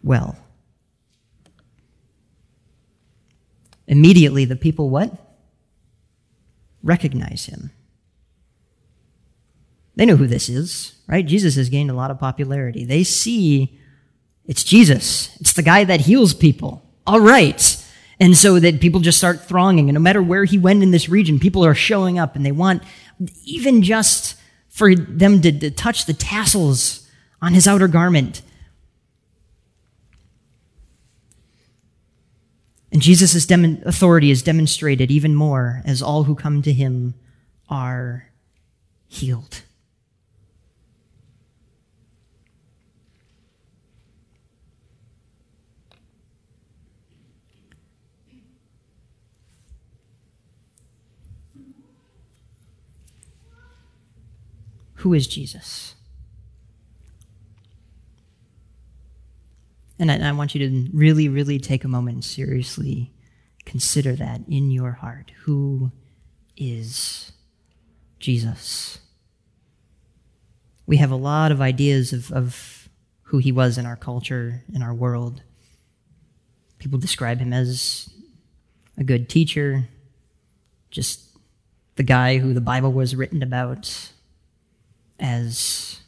well. 0.02 0.36
Immediately, 3.86 4.44
the 4.44 4.56
people 4.56 4.90
what? 4.90 5.12
Recognize 6.82 7.46
him. 7.46 7.72
They 9.94 10.06
know 10.06 10.16
who 10.16 10.26
this 10.26 10.48
is, 10.48 10.94
right? 11.06 11.24
Jesus 11.24 11.56
has 11.56 11.68
gained 11.68 11.90
a 11.90 11.94
lot 11.94 12.10
of 12.10 12.18
popularity. 12.18 12.84
They 12.84 13.04
see 13.04 13.78
it's 14.46 14.64
Jesus. 14.64 15.36
It's 15.40 15.52
the 15.52 15.62
guy 15.62 15.84
that 15.84 16.02
heals 16.02 16.34
people. 16.34 16.82
All 17.06 17.20
right. 17.20 17.78
And 18.18 18.36
so 18.36 18.58
that 18.58 18.80
people 18.80 19.00
just 19.00 19.18
start 19.18 19.40
thronging. 19.42 19.88
And 19.88 19.94
no 19.94 20.00
matter 20.00 20.22
where 20.22 20.44
he 20.44 20.58
went 20.58 20.82
in 20.82 20.90
this 20.90 21.08
region, 21.08 21.38
people 21.38 21.64
are 21.64 21.74
showing 21.74 22.18
up 22.18 22.36
and 22.36 22.44
they 22.44 22.52
want 22.52 22.82
even 23.44 23.82
just 23.82 24.36
for 24.68 24.94
them 24.94 25.40
to, 25.42 25.52
to 25.52 25.70
touch 25.70 26.06
the 26.06 26.14
tassels 26.14 27.08
on 27.40 27.52
his 27.52 27.68
outer 27.68 27.88
garment. 27.88 28.42
And 32.90 33.00
Jesus' 33.00 33.46
dem- 33.46 33.82
authority 33.84 34.30
is 34.30 34.42
demonstrated 34.42 35.10
even 35.10 35.34
more 35.34 35.82
as 35.84 36.02
all 36.02 36.24
who 36.24 36.34
come 36.34 36.62
to 36.62 36.72
him 36.72 37.14
are 37.68 38.30
healed. 39.08 39.62
Who 55.02 55.14
is 55.14 55.26
Jesus? 55.26 55.96
And 59.98 60.12
I, 60.12 60.28
I, 60.28 60.30
want 60.30 60.54
you 60.54 60.68
to 60.68 60.90
really, 60.92 61.28
really 61.28 61.58
take 61.58 61.82
a 61.82 61.88
moment 61.88 62.14
and 62.14 62.24
seriously 62.24 63.12
consider 63.64 64.14
that 64.14 64.42
in 64.48 64.70
your 64.70 64.92
heart. 64.92 65.32
Who 65.42 65.90
is 66.56 67.32
Jesus? 68.20 69.00
We 70.86 70.98
have 70.98 71.10
a 71.10 71.16
lot 71.16 71.50
of 71.50 71.60
ideas 71.60 72.12
of, 72.12 72.30
of 72.30 72.88
who 73.22 73.38
he 73.38 73.50
was 73.50 73.78
in 73.78 73.86
our 73.86 73.96
culture, 73.96 74.62
in 74.72 74.82
our 74.82 74.94
world. 74.94 75.42
People 76.78 77.00
describe 77.00 77.40
him 77.40 77.52
as 77.52 78.08
a 78.96 79.02
good 79.02 79.28
teacher, 79.28 79.88
just 80.92 81.36
the 81.96 82.04
guy 82.04 82.38
who 82.38 82.54
the 82.54 82.60
Bible 82.60 82.92
was 82.92 83.16
written 83.16 83.42
about, 83.42 84.12
as 85.22 86.00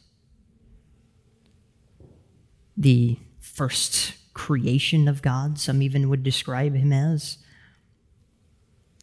the 2.77 3.17
first 3.39 4.13
creation 4.33 5.07
of 5.07 5.21
God, 5.21 5.57
some 5.57 5.81
even 5.81 6.09
would 6.09 6.21
describe 6.21 6.75
him 6.75 6.91
as. 6.91 7.37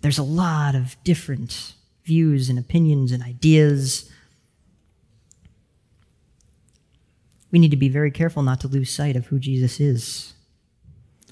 There's 0.03 0.19
a 0.19 0.23
lot 0.23 0.75
of 0.75 0.97
different 1.05 1.73
views 2.05 2.51
and 2.51 2.59
opinions 2.59 3.11
and 3.13 3.23
ideas. 3.23 4.11
We 7.51 7.59
need 7.59 7.71
to 7.71 7.77
be 7.77 7.89
very 7.89 8.11
careful 8.11 8.43
not 8.43 8.61
to 8.61 8.69
lose 8.69 8.91
sight 8.91 9.17
of 9.17 9.27
who 9.27 9.39
Jesus 9.39 9.81
is. 9.81 10.35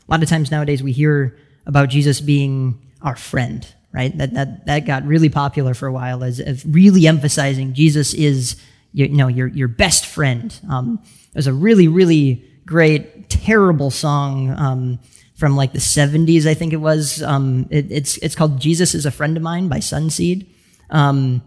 A 0.09 0.11
lot 0.11 0.23
of 0.23 0.29
times 0.29 0.51
nowadays 0.51 0.83
we 0.83 0.93
hear 0.93 1.37
about 1.67 1.91
Jesus 1.91 2.21
being 2.21 2.81
our 3.03 3.17
friend, 3.17 3.67
right? 3.93 4.17
That, 4.17 4.33
that, 4.35 4.67
that 4.67 4.87
got 4.87 5.05
really 5.05 5.29
popular 5.29 5.75
for 5.75 5.87
a 5.87 5.93
while 5.93 6.25
as, 6.25 6.41
as 6.41 6.65
really 6.65 7.07
emphasizing 7.07 7.75
Jesus 7.75 8.15
is 8.15 8.57
you, 8.93 9.09
know, 9.09 9.29
your, 9.29 9.47
your 9.49 9.69
best 9.69 10.07
friend. 10.07 10.59
Um, 10.69 11.03
was 11.35 11.47
a 11.47 11.53
really, 11.53 11.89
really 11.89 12.45
great, 12.67 13.29
terrible 13.29 13.91
song 13.91 14.51
um, 14.51 14.99
from 15.35 15.57
like 15.57 15.73
the 15.73 15.79
70s, 15.79 16.47
I 16.47 16.55
think 16.55 16.73
it 16.73 16.79
was. 16.79 17.23
Um, 17.23 17.67
it, 17.71 17.91
it's, 17.91 18.19
it's 18.19 18.35
called 18.35 18.61
Jesus 18.61 18.95
is 18.95 19.07
a 19.07 19.11
Friend 19.11 19.37
of 19.37 19.43
Mine 19.43 19.69
by 19.69 19.79
Sonseed. 19.79 20.47
Um, 20.91 21.43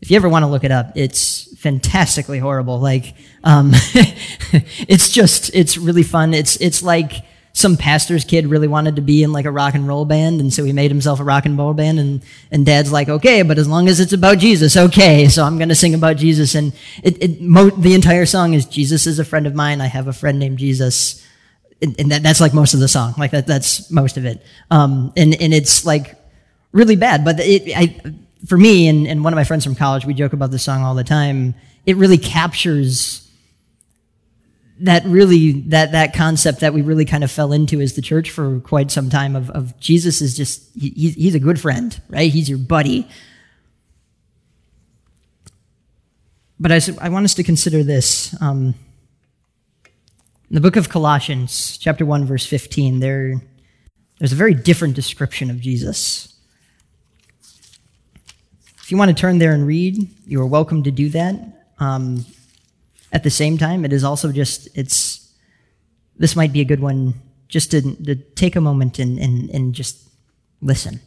if 0.00 0.10
you 0.10 0.16
ever 0.16 0.28
want 0.28 0.44
to 0.44 0.46
look 0.46 0.64
it 0.64 0.70
up, 0.70 0.92
it's 0.94 1.56
fantastically 1.58 2.38
horrible. 2.38 2.78
Like, 2.78 3.14
um, 3.42 3.70
it's 4.86 5.10
just, 5.10 5.54
it's 5.54 5.78
really 5.78 6.02
fun. 6.02 6.34
It's, 6.34 6.56
it's 6.56 6.82
like, 6.82 7.24
some 7.64 7.78
pastor's 7.78 8.26
kid 8.26 8.46
really 8.46 8.68
wanted 8.68 8.96
to 8.96 9.00
be 9.00 9.22
in 9.22 9.32
like 9.32 9.46
a 9.46 9.50
rock 9.50 9.74
and 9.74 9.88
roll 9.88 10.04
band, 10.04 10.38
and 10.38 10.52
so 10.52 10.64
he 10.64 10.72
made 10.74 10.90
himself 10.90 11.18
a 11.18 11.24
rock 11.24 11.46
and 11.46 11.56
roll 11.56 11.72
band. 11.72 11.98
And 11.98 12.22
and 12.50 12.66
dad's 12.66 12.92
like, 12.92 13.08
okay, 13.08 13.40
but 13.40 13.56
as 13.56 13.66
long 13.66 13.88
as 13.88 14.00
it's 14.00 14.12
about 14.12 14.36
Jesus, 14.36 14.76
okay. 14.76 15.28
So 15.28 15.42
I'm 15.42 15.56
going 15.56 15.70
to 15.70 15.74
sing 15.74 15.94
about 15.94 16.18
Jesus, 16.18 16.54
and 16.54 16.74
it, 17.02 17.22
it 17.22 17.40
mo- 17.40 17.70
the 17.70 17.94
entire 17.94 18.26
song 18.26 18.52
is 18.52 18.66
Jesus 18.66 19.06
is 19.06 19.18
a 19.18 19.24
friend 19.24 19.46
of 19.46 19.54
mine. 19.54 19.80
I 19.80 19.86
have 19.86 20.08
a 20.08 20.12
friend 20.12 20.38
named 20.38 20.58
Jesus, 20.58 21.26
and, 21.80 21.98
and 21.98 22.12
that, 22.12 22.22
that's 22.22 22.42
like 22.42 22.52
most 22.52 22.74
of 22.74 22.80
the 22.80 22.88
song. 22.88 23.14
Like 23.16 23.30
that, 23.30 23.46
that's 23.46 23.90
most 23.90 24.18
of 24.18 24.26
it. 24.26 24.44
Um, 24.70 25.14
and 25.16 25.34
and 25.40 25.54
it's 25.54 25.86
like 25.86 26.16
really 26.72 26.96
bad, 26.96 27.24
but 27.24 27.40
it, 27.40 27.72
I, 27.74 27.98
for 28.46 28.58
me 28.58 28.88
and, 28.88 29.06
and 29.08 29.24
one 29.24 29.32
of 29.32 29.36
my 29.36 29.44
friends 29.44 29.64
from 29.64 29.74
college, 29.74 30.04
we 30.04 30.12
joke 30.12 30.34
about 30.34 30.50
this 30.50 30.62
song 30.62 30.82
all 30.82 30.94
the 30.94 31.02
time. 31.02 31.54
It 31.86 31.96
really 31.96 32.18
captures 32.18 33.23
that 34.80 35.04
really 35.04 35.60
that 35.68 35.92
that 35.92 36.14
concept 36.14 36.60
that 36.60 36.74
we 36.74 36.82
really 36.82 37.04
kind 37.04 37.22
of 37.22 37.30
fell 37.30 37.52
into 37.52 37.80
as 37.80 37.94
the 37.94 38.02
church 38.02 38.30
for 38.30 38.60
quite 38.60 38.90
some 38.90 39.08
time 39.08 39.36
of, 39.36 39.50
of 39.50 39.78
jesus 39.78 40.20
is 40.20 40.36
just 40.36 40.68
he, 40.74 41.10
he's 41.10 41.34
a 41.34 41.38
good 41.38 41.60
friend 41.60 42.00
right? 42.08 42.32
He's 42.32 42.48
your 42.48 42.58
buddy. 42.58 43.08
But 46.58 46.72
i, 46.72 46.80
I 47.00 47.08
want 47.08 47.24
us 47.24 47.34
to 47.34 47.44
consider 47.44 47.82
this 47.84 48.34
um, 48.42 48.74
in 50.48 50.54
the 50.54 50.60
book 50.60 50.76
of 50.76 50.88
colossians 50.88 51.78
chapter 51.78 52.04
1 52.04 52.24
verse 52.24 52.46
15 52.46 53.00
there 53.00 53.40
there's 54.18 54.32
a 54.32 54.36
very 54.36 54.54
different 54.54 54.94
description 54.94 55.50
of 55.50 55.60
jesus. 55.60 56.30
If 58.78 58.90
you 58.90 58.98
want 58.98 59.08
to 59.08 59.20
turn 59.20 59.38
there 59.38 59.52
and 59.52 59.66
read 59.66 60.08
you 60.26 60.40
are 60.40 60.46
welcome 60.46 60.82
to 60.82 60.90
do 60.90 61.10
that. 61.10 61.36
Um, 61.78 62.24
at 63.14 63.22
the 63.22 63.30
same 63.30 63.56
time, 63.56 63.84
it 63.84 63.92
is 63.92 64.02
also 64.02 64.32
just, 64.32 64.68
it's, 64.76 65.32
this 66.16 66.34
might 66.34 66.52
be 66.52 66.60
a 66.60 66.64
good 66.64 66.80
one 66.80 67.14
just 67.46 67.70
to, 67.70 67.80
to 68.04 68.16
take 68.16 68.56
a 68.56 68.60
moment 68.60 68.98
and, 68.98 69.18
and, 69.20 69.48
and 69.50 69.72
just 69.72 70.08
listen. 70.60 71.00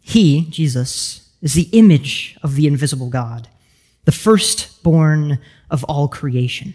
He, 0.00 0.46
Jesus, 0.50 1.28
is 1.42 1.54
the 1.54 1.68
image 1.72 2.38
of 2.44 2.54
the 2.54 2.68
invisible 2.68 3.10
God, 3.10 3.48
the 4.04 4.12
firstborn 4.12 5.40
of 5.68 5.82
all 5.84 6.06
creation. 6.06 6.74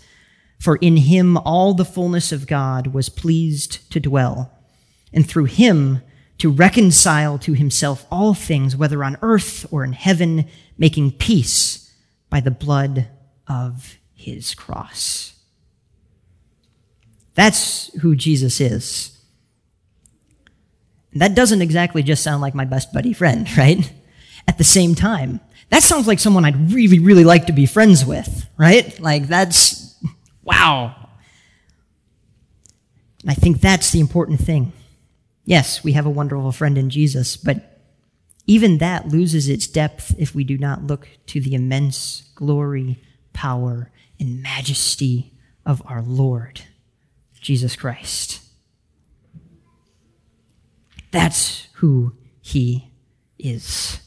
For 0.61 0.75
in 0.75 0.97
him 0.97 1.37
all 1.37 1.73
the 1.73 1.83
fullness 1.83 2.31
of 2.31 2.45
God 2.45 2.93
was 2.93 3.09
pleased 3.09 3.91
to 3.91 3.99
dwell, 3.99 4.51
and 5.11 5.27
through 5.27 5.45
him 5.45 6.03
to 6.37 6.51
reconcile 6.51 7.39
to 7.39 7.53
himself 7.53 8.05
all 8.11 8.35
things, 8.35 8.77
whether 8.77 9.03
on 9.03 9.17
earth 9.23 9.65
or 9.73 9.83
in 9.83 9.93
heaven, 9.93 10.45
making 10.77 11.13
peace 11.13 11.91
by 12.29 12.41
the 12.41 12.51
blood 12.51 13.07
of 13.47 13.97
his 14.13 14.53
cross. 14.53 15.33
That's 17.33 17.91
who 18.01 18.15
Jesus 18.15 18.61
is. 18.61 19.19
And 21.11 21.23
that 21.23 21.33
doesn't 21.33 21.63
exactly 21.63 22.03
just 22.03 22.21
sound 22.21 22.39
like 22.39 22.53
my 22.53 22.65
best 22.65 22.93
buddy 22.93 23.13
friend, 23.13 23.47
right? 23.57 23.91
At 24.47 24.59
the 24.59 24.63
same 24.63 24.93
time, 24.93 25.39
that 25.69 25.81
sounds 25.81 26.05
like 26.05 26.19
someone 26.19 26.45
I'd 26.45 26.71
really, 26.71 26.99
really 26.99 27.23
like 27.23 27.47
to 27.47 27.51
be 27.51 27.65
friends 27.65 28.05
with, 28.05 28.47
right? 28.59 28.99
Like 28.99 29.27
that's, 29.27 29.80
wow. 30.43 31.09
And 33.21 33.31
I 33.31 33.33
think 33.33 33.61
that's 33.61 33.91
the 33.91 33.99
important 33.99 34.39
thing. 34.39 34.73
Yes, 35.45 35.83
we 35.83 35.93
have 35.93 36.05
a 36.05 36.09
wonderful 36.09 36.51
friend 36.51 36.77
in 36.77 36.89
Jesus, 36.89 37.37
but 37.37 37.79
even 38.47 38.79
that 38.79 39.07
loses 39.07 39.47
its 39.47 39.67
depth 39.67 40.15
if 40.17 40.33
we 40.33 40.43
do 40.43 40.57
not 40.57 40.83
look 40.83 41.07
to 41.27 41.39
the 41.39 41.53
immense 41.53 42.31
glory, 42.35 43.01
power, 43.33 43.91
and 44.19 44.41
majesty 44.41 45.33
of 45.65 45.81
our 45.85 46.01
Lord, 46.01 46.61
Jesus 47.39 47.75
Christ. 47.75 48.41
That's 51.11 51.67
who 51.75 52.13
he 52.41 52.91
is. 53.37 53.99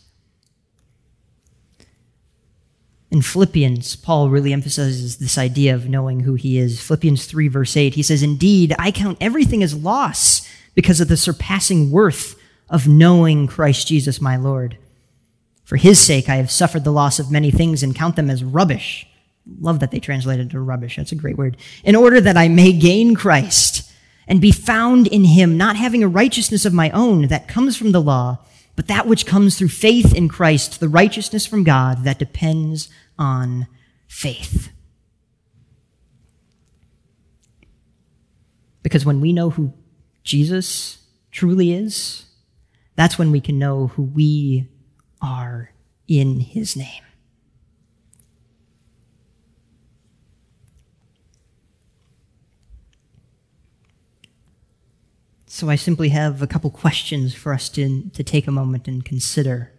In 3.14 3.22
Philippians, 3.22 3.94
Paul 3.94 4.28
really 4.28 4.52
emphasizes 4.52 5.18
this 5.18 5.38
idea 5.38 5.72
of 5.72 5.88
knowing 5.88 6.18
who 6.18 6.34
he 6.34 6.58
is. 6.58 6.80
Philippians 6.80 7.26
3, 7.26 7.46
verse 7.46 7.76
8, 7.76 7.94
he 7.94 8.02
says, 8.02 8.24
Indeed, 8.24 8.74
I 8.76 8.90
count 8.90 9.18
everything 9.20 9.62
as 9.62 9.72
loss 9.72 10.44
because 10.74 11.00
of 11.00 11.06
the 11.06 11.16
surpassing 11.16 11.92
worth 11.92 12.34
of 12.68 12.88
knowing 12.88 13.46
Christ 13.46 13.86
Jesus 13.86 14.20
my 14.20 14.34
Lord. 14.34 14.78
For 15.62 15.76
his 15.76 16.00
sake, 16.00 16.28
I 16.28 16.34
have 16.34 16.50
suffered 16.50 16.82
the 16.82 16.90
loss 16.90 17.20
of 17.20 17.30
many 17.30 17.52
things 17.52 17.84
and 17.84 17.94
count 17.94 18.16
them 18.16 18.30
as 18.30 18.42
rubbish. 18.42 19.06
Love 19.60 19.78
that 19.78 19.92
they 19.92 20.00
translated 20.00 20.50
to 20.50 20.58
rubbish. 20.58 20.96
That's 20.96 21.12
a 21.12 21.14
great 21.14 21.38
word. 21.38 21.56
In 21.84 21.94
order 21.94 22.20
that 22.20 22.36
I 22.36 22.48
may 22.48 22.72
gain 22.72 23.14
Christ 23.14 23.88
and 24.26 24.40
be 24.40 24.50
found 24.50 25.06
in 25.06 25.22
him, 25.22 25.56
not 25.56 25.76
having 25.76 26.02
a 26.02 26.08
righteousness 26.08 26.64
of 26.64 26.72
my 26.72 26.90
own 26.90 27.28
that 27.28 27.46
comes 27.46 27.76
from 27.76 27.92
the 27.92 28.02
law, 28.02 28.40
but 28.74 28.88
that 28.88 29.06
which 29.06 29.24
comes 29.24 29.56
through 29.56 29.68
faith 29.68 30.12
in 30.12 30.28
Christ, 30.28 30.80
the 30.80 30.88
righteousness 30.88 31.46
from 31.46 31.62
God 31.62 32.02
that 32.02 32.18
depends 32.18 32.88
on 33.18 33.66
faith. 34.06 34.70
Because 38.82 39.04
when 39.04 39.20
we 39.20 39.32
know 39.32 39.50
who 39.50 39.72
Jesus 40.22 40.98
truly 41.30 41.72
is, 41.72 42.26
that's 42.96 43.18
when 43.18 43.32
we 43.32 43.40
can 43.40 43.58
know 43.58 43.88
who 43.88 44.02
we 44.02 44.68
are 45.20 45.72
in 46.06 46.40
his 46.40 46.76
name. 46.76 47.02
So 55.46 55.70
I 55.70 55.76
simply 55.76 56.08
have 56.08 56.42
a 56.42 56.48
couple 56.48 56.68
questions 56.70 57.32
for 57.32 57.52
us 57.52 57.68
to, 57.70 58.10
to 58.10 58.24
take 58.24 58.48
a 58.48 58.52
moment 58.52 58.88
and 58.88 59.04
consider 59.04 59.72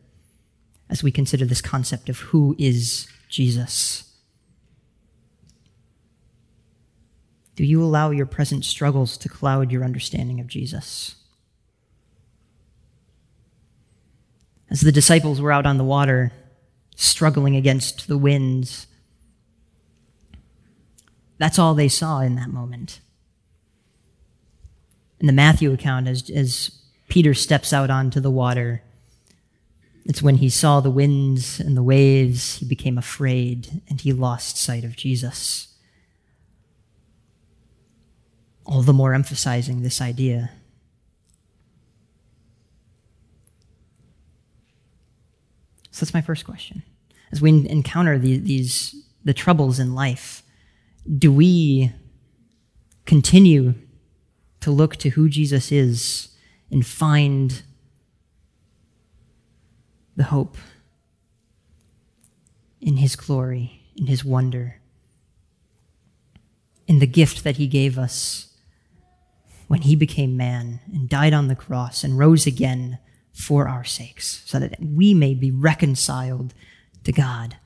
as 0.90 1.04
we 1.04 1.12
consider 1.12 1.46
this 1.46 1.62
concept 1.62 2.08
of 2.08 2.20
who 2.20 2.56
is 2.58 3.08
Jesus. 3.36 4.14
Do 7.56 7.66
you 7.66 7.84
allow 7.84 8.12
your 8.12 8.26
present 8.26 8.64
struggles 8.64 9.18
to 9.18 9.30
cloud 9.30 9.72
your 9.74 9.84
understanding 9.84 10.40
of 10.40 10.48
Jesus? 10.48 11.16
As 14.72 14.80
the 14.80 14.92
disciples 14.92 15.42
were 15.42 15.52
out 15.52 15.66
on 15.66 15.78
the 15.78 15.84
water, 15.84 16.32
struggling 16.96 17.58
against 17.58 18.08
the 18.08 18.18
winds, 18.18 18.88
that's 21.38 21.60
all 21.60 21.76
they 21.76 21.90
saw 21.90 22.22
in 22.22 22.36
that 22.36 22.50
moment 22.50 23.02
in 25.20 25.28
the 25.28 25.34
Matthew 25.34 25.74
account, 25.74 26.08
as, 26.08 26.30
as 26.30 26.72
Peter 27.08 27.34
steps 27.34 27.74
out 27.74 27.90
onto 27.90 28.20
the 28.20 28.32
water, 28.32 28.82
it's 30.06 30.22
when 30.22 30.38
he 30.38 30.50
saw 30.50 30.80
the 30.80 30.92
winds 30.92 31.60
and 31.60 31.76
the 31.76 31.84
waves, 31.84 32.58
he 32.58 32.66
became 32.66 32.98
afraid 32.98 33.82
and 33.90 34.00
he 34.00 34.14
lost 34.14 34.56
sight 34.56 34.84
of 34.84 34.96
Jesus. 34.96 35.76
All 38.66 38.84
the 38.84 38.94
more 38.94 39.14
emphasizing 39.14 39.82
this 39.82 40.02
idea. 40.02 40.52
So 45.90 46.06
that's 46.06 46.14
my 46.14 46.22
first 46.22 46.46
question. 46.46 46.84
As 47.32 47.42
we 47.42 47.50
encounter 47.50 48.20
the, 48.20 48.38
these 48.38 48.96
the 49.24 49.34
troubles 49.34 49.80
in 49.80 49.96
life, 49.96 50.44
do 51.18 51.32
we 51.32 51.92
continue 53.06 53.74
to 54.60 54.70
look 54.70 54.98
to 54.98 55.10
who 55.10 55.30
Jesus 55.30 55.72
is 55.72 56.30
and 56.70 56.86
find 56.86 57.64
the 60.16 60.26
hope 60.26 60.58
in 62.82 62.98
his 62.98 63.16
glory, 63.16 63.82
in 63.96 64.08
his 64.08 64.24
wonder, 64.24 64.80
in 66.88 67.00
the 67.00 67.08
gift 67.08 67.44
that 67.44 67.58
he 67.58 67.68
gave 67.68 67.98
us 67.98 68.54
when 69.68 69.82
he 69.82 69.96
became 69.96 70.38
man 70.38 70.80
and 70.94 71.10
died 71.10 71.34
on 71.34 71.48
the 71.48 71.56
cross 71.56 72.04
and 72.04 72.20
rose 72.20 72.46
again 72.46 73.00
for 73.34 73.68
our 73.68 73.84
sakes, 73.84 74.44
so 74.46 74.60
that 74.60 74.78
we 74.80 75.14
may 75.14 75.34
be 75.34 75.52
reconciled 75.52 76.54
to 77.04 77.12
God, 77.12 77.58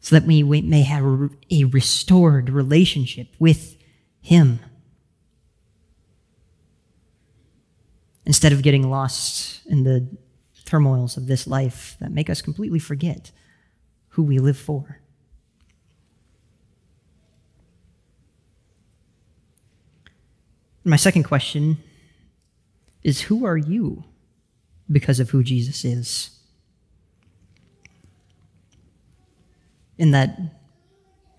so 0.00 0.18
that 0.18 0.26
we 0.26 0.42
may 0.42 0.82
have 0.82 1.04
a 1.50 1.64
restored 1.64 2.48
relationship 2.48 3.28
with 3.38 3.76
him. 4.22 4.60
instead 8.30 8.52
of 8.52 8.62
getting 8.62 8.88
lost 8.88 9.60
in 9.66 9.82
the 9.82 10.06
turmoils 10.70 11.16
of 11.16 11.26
this 11.26 11.48
life 11.48 11.96
that 12.00 12.12
make 12.12 12.30
us 12.30 12.40
completely 12.40 12.78
forget 12.78 13.32
who 14.10 14.22
we 14.22 14.38
live 14.38 14.56
for. 14.56 15.00
My 20.84 20.96
second 20.96 21.24
question 21.24 21.78
is 23.02 23.22
Who 23.22 23.44
are 23.44 23.56
you 23.56 24.04
because 24.90 25.18
of 25.18 25.30
who 25.30 25.42
Jesus 25.42 25.84
is? 25.84 26.30
In 29.98 30.12
that 30.12 30.38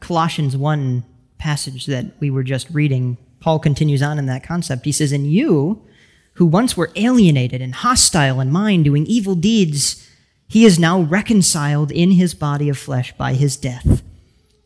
Colossians 0.02 0.58
1 0.58 1.04
passage 1.38 1.86
that 1.86 2.20
we 2.20 2.30
were 2.30 2.44
just 2.44 2.70
reading, 2.70 3.18
Paul 3.40 3.60
continues 3.60 4.02
on 4.04 4.20
in 4.20 4.26
that 4.26 4.44
concept. 4.44 4.86
He 4.86 4.92
says, 4.92 5.14
In 5.14 5.26
you, 5.26 5.84
who 6.42 6.48
once 6.48 6.76
were 6.76 6.90
alienated 6.96 7.62
and 7.62 7.76
hostile 7.76 8.42
in 8.42 8.50
mind, 8.50 8.84
doing 8.84 9.06
evil 9.06 9.36
deeds, 9.36 10.10
he 10.48 10.66
is 10.66 10.80
now 10.80 11.00
reconciled 11.00 11.92
in 11.92 12.10
his 12.10 12.34
body 12.34 12.68
of 12.68 12.76
flesh 12.76 13.16
by 13.16 13.36
his 13.36 13.56
death, 13.56 14.02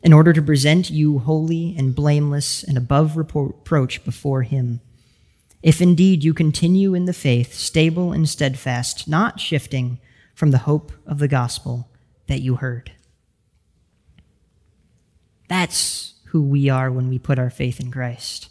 in 0.01 0.13
order 0.13 0.31
to 0.31 0.41
present 0.41 0.89
you 0.89 1.19
holy 1.19 1.75
and 1.77 1.93
blameless 1.93 2.63
and 2.63 2.77
above 2.77 3.17
reproach 3.17 4.05
before 4.05 4.43
him. 4.43 4.79
If 5.61 5.81
indeed 5.81 6.23
you 6.23 6.33
continue 6.33 6.93
in 6.93 7.03
the 7.03 7.11
faith, 7.11 7.53
stable 7.53 8.13
and 8.13 8.29
steadfast, 8.29 9.05
not 9.05 9.41
shifting 9.41 9.99
from 10.33 10.51
the 10.51 10.59
hope 10.59 10.93
of 11.05 11.19
the 11.19 11.27
gospel 11.27 11.89
that 12.27 12.39
you 12.39 12.55
heard. 12.55 12.93
That's 15.49 16.13
who 16.27 16.41
we 16.41 16.69
are 16.69 16.89
when 16.89 17.09
we 17.09 17.19
put 17.19 17.37
our 17.37 17.49
faith 17.49 17.81
in 17.81 17.91
Christ. 17.91 18.47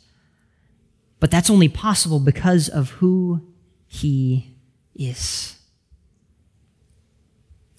But 1.24 1.30
that's 1.30 1.48
only 1.48 1.70
possible 1.70 2.20
because 2.20 2.68
of 2.68 2.90
who 2.90 3.40
he 3.86 4.58
is. 4.94 5.58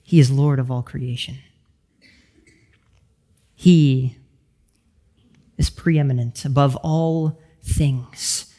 He 0.01 0.19
is 0.19 0.31
Lord 0.31 0.57
of 0.57 0.71
all 0.71 0.81
creation. 0.81 1.37
He 3.53 4.17
is 5.59 5.69
preeminent 5.69 6.43
above 6.43 6.75
all 6.77 7.39
things. 7.61 8.51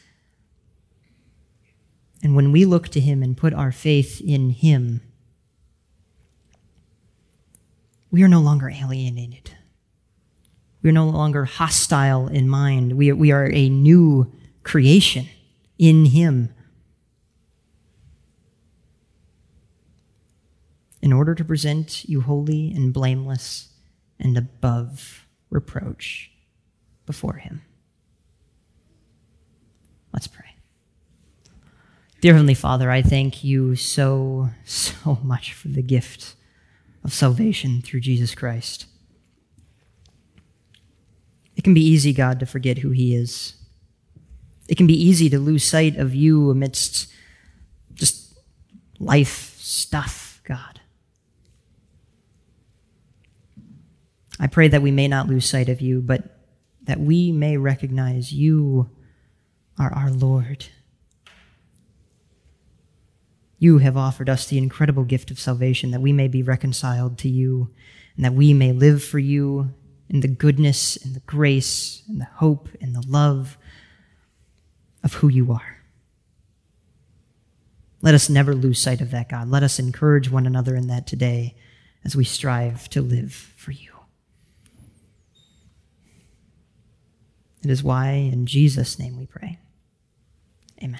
And 2.23 2.33
when 2.33 2.53
we 2.53 2.63
look 2.63 2.87
to 2.87 3.01
him 3.01 3.21
and 3.21 3.35
put 3.35 3.53
our 3.53 3.73
faith 3.73 4.21
in 4.21 4.51
him, 4.51 5.01
we 8.09 8.23
are 8.23 8.29
no 8.29 8.39
longer 8.39 8.69
alienated. 8.69 9.51
We 10.81 10.91
are 10.91 10.93
no 10.93 11.09
longer 11.09 11.43
hostile 11.43 12.29
in 12.29 12.47
mind. 12.47 12.93
We 12.93 13.11
are, 13.11 13.15
we 13.17 13.33
are 13.33 13.51
a 13.51 13.67
new 13.67 14.31
creation 14.67 15.29
in 15.79 16.07
Him. 16.07 16.53
In 21.01 21.13
order 21.13 21.33
to 21.33 21.45
present 21.45 22.03
you 22.03 22.19
holy 22.19 22.73
and 22.73 22.93
blameless 22.93 23.69
and 24.19 24.37
above 24.37 25.25
reproach 25.49 26.31
before 27.05 27.35
Him. 27.35 27.61
Let's 30.11 30.27
pray. 30.27 30.55
Dear 32.19 32.33
Heavenly 32.33 32.53
Father, 32.53 32.91
I 32.91 33.01
thank 33.01 33.45
you 33.45 33.77
so, 33.77 34.49
so 34.65 35.17
much 35.23 35.53
for 35.53 35.69
the 35.69 35.81
gift 35.81 36.35
of 37.05 37.13
salvation 37.13 37.81
through 37.81 38.01
Jesus 38.01 38.35
Christ. 38.35 38.85
It 41.55 41.63
can 41.63 41.73
be 41.73 41.87
easy, 41.87 42.11
God, 42.11 42.41
to 42.41 42.45
forget 42.45 42.79
who 42.79 42.89
He 42.89 43.15
is 43.15 43.56
It 44.67 44.75
can 44.75 44.87
be 44.87 45.01
easy 45.01 45.29
to 45.29 45.39
lose 45.39 45.63
sight 45.63 45.97
of 45.97 46.13
you 46.13 46.49
amidst 46.49 47.07
just 47.93 48.37
life 48.99 49.57
stuff, 49.59 50.41
God. 50.43 50.81
I 54.39 54.47
pray 54.47 54.67
that 54.67 54.81
we 54.81 54.91
may 54.91 55.07
not 55.07 55.27
lose 55.27 55.49
sight 55.49 55.69
of 55.69 55.81
you, 55.81 56.01
but 56.01 56.37
that 56.83 56.99
we 56.99 57.31
may 57.31 57.57
recognize 57.57 58.33
you 58.33 58.89
are 59.79 59.93
our 59.93 60.11
Lord. 60.11 60.67
You 63.59 63.79
have 63.79 63.97
offered 63.97 64.29
us 64.29 64.47
the 64.47 64.57
incredible 64.57 65.03
gift 65.03 65.31
of 65.31 65.39
salvation 65.39 65.91
that 65.91 66.01
we 66.01 66.13
may 66.13 66.27
be 66.27 66.43
reconciled 66.43 67.17
to 67.19 67.29
you 67.29 67.71
and 68.15 68.25
that 68.25 68.33
we 68.33 68.53
may 68.53 68.71
live 68.71 69.03
for 69.03 69.19
you 69.19 69.73
in 70.09 70.19
the 70.19 70.27
goodness 70.27 70.95
and 70.97 71.15
the 71.15 71.21
grace 71.21 72.03
and 72.07 72.21
the 72.21 72.25
hope 72.35 72.69
and 72.79 72.95
the 72.95 73.03
love 73.07 73.57
of 75.07 75.13
who 75.13 75.29
you 75.29 75.53
are. 75.53 75.77
Let 78.01 78.13
us 78.13 78.29
never 78.29 78.53
lose 78.53 78.77
sight 78.77 78.99
of 78.99 79.09
that, 79.11 79.29
God. 79.29 79.47
Let 79.49 79.63
us 79.63 79.79
encourage 79.79 80.29
one 80.29 80.45
another 80.45 80.75
in 80.75 80.87
that 80.87 81.07
today 81.07 81.55
as 82.03 82.13
we 82.13 82.25
strive 82.25 82.89
to 82.89 83.01
live 83.01 83.31
for 83.33 83.71
you. 83.71 83.91
It 87.63 87.71
is 87.71 87.81
why, 87.81 88.09
in 88.09 88.47
Jesus' 88.47 88.99
name, 88.99 89.17
we 89.17 89.25
pray. 89.25 89.59
Amen. 90.83 90.99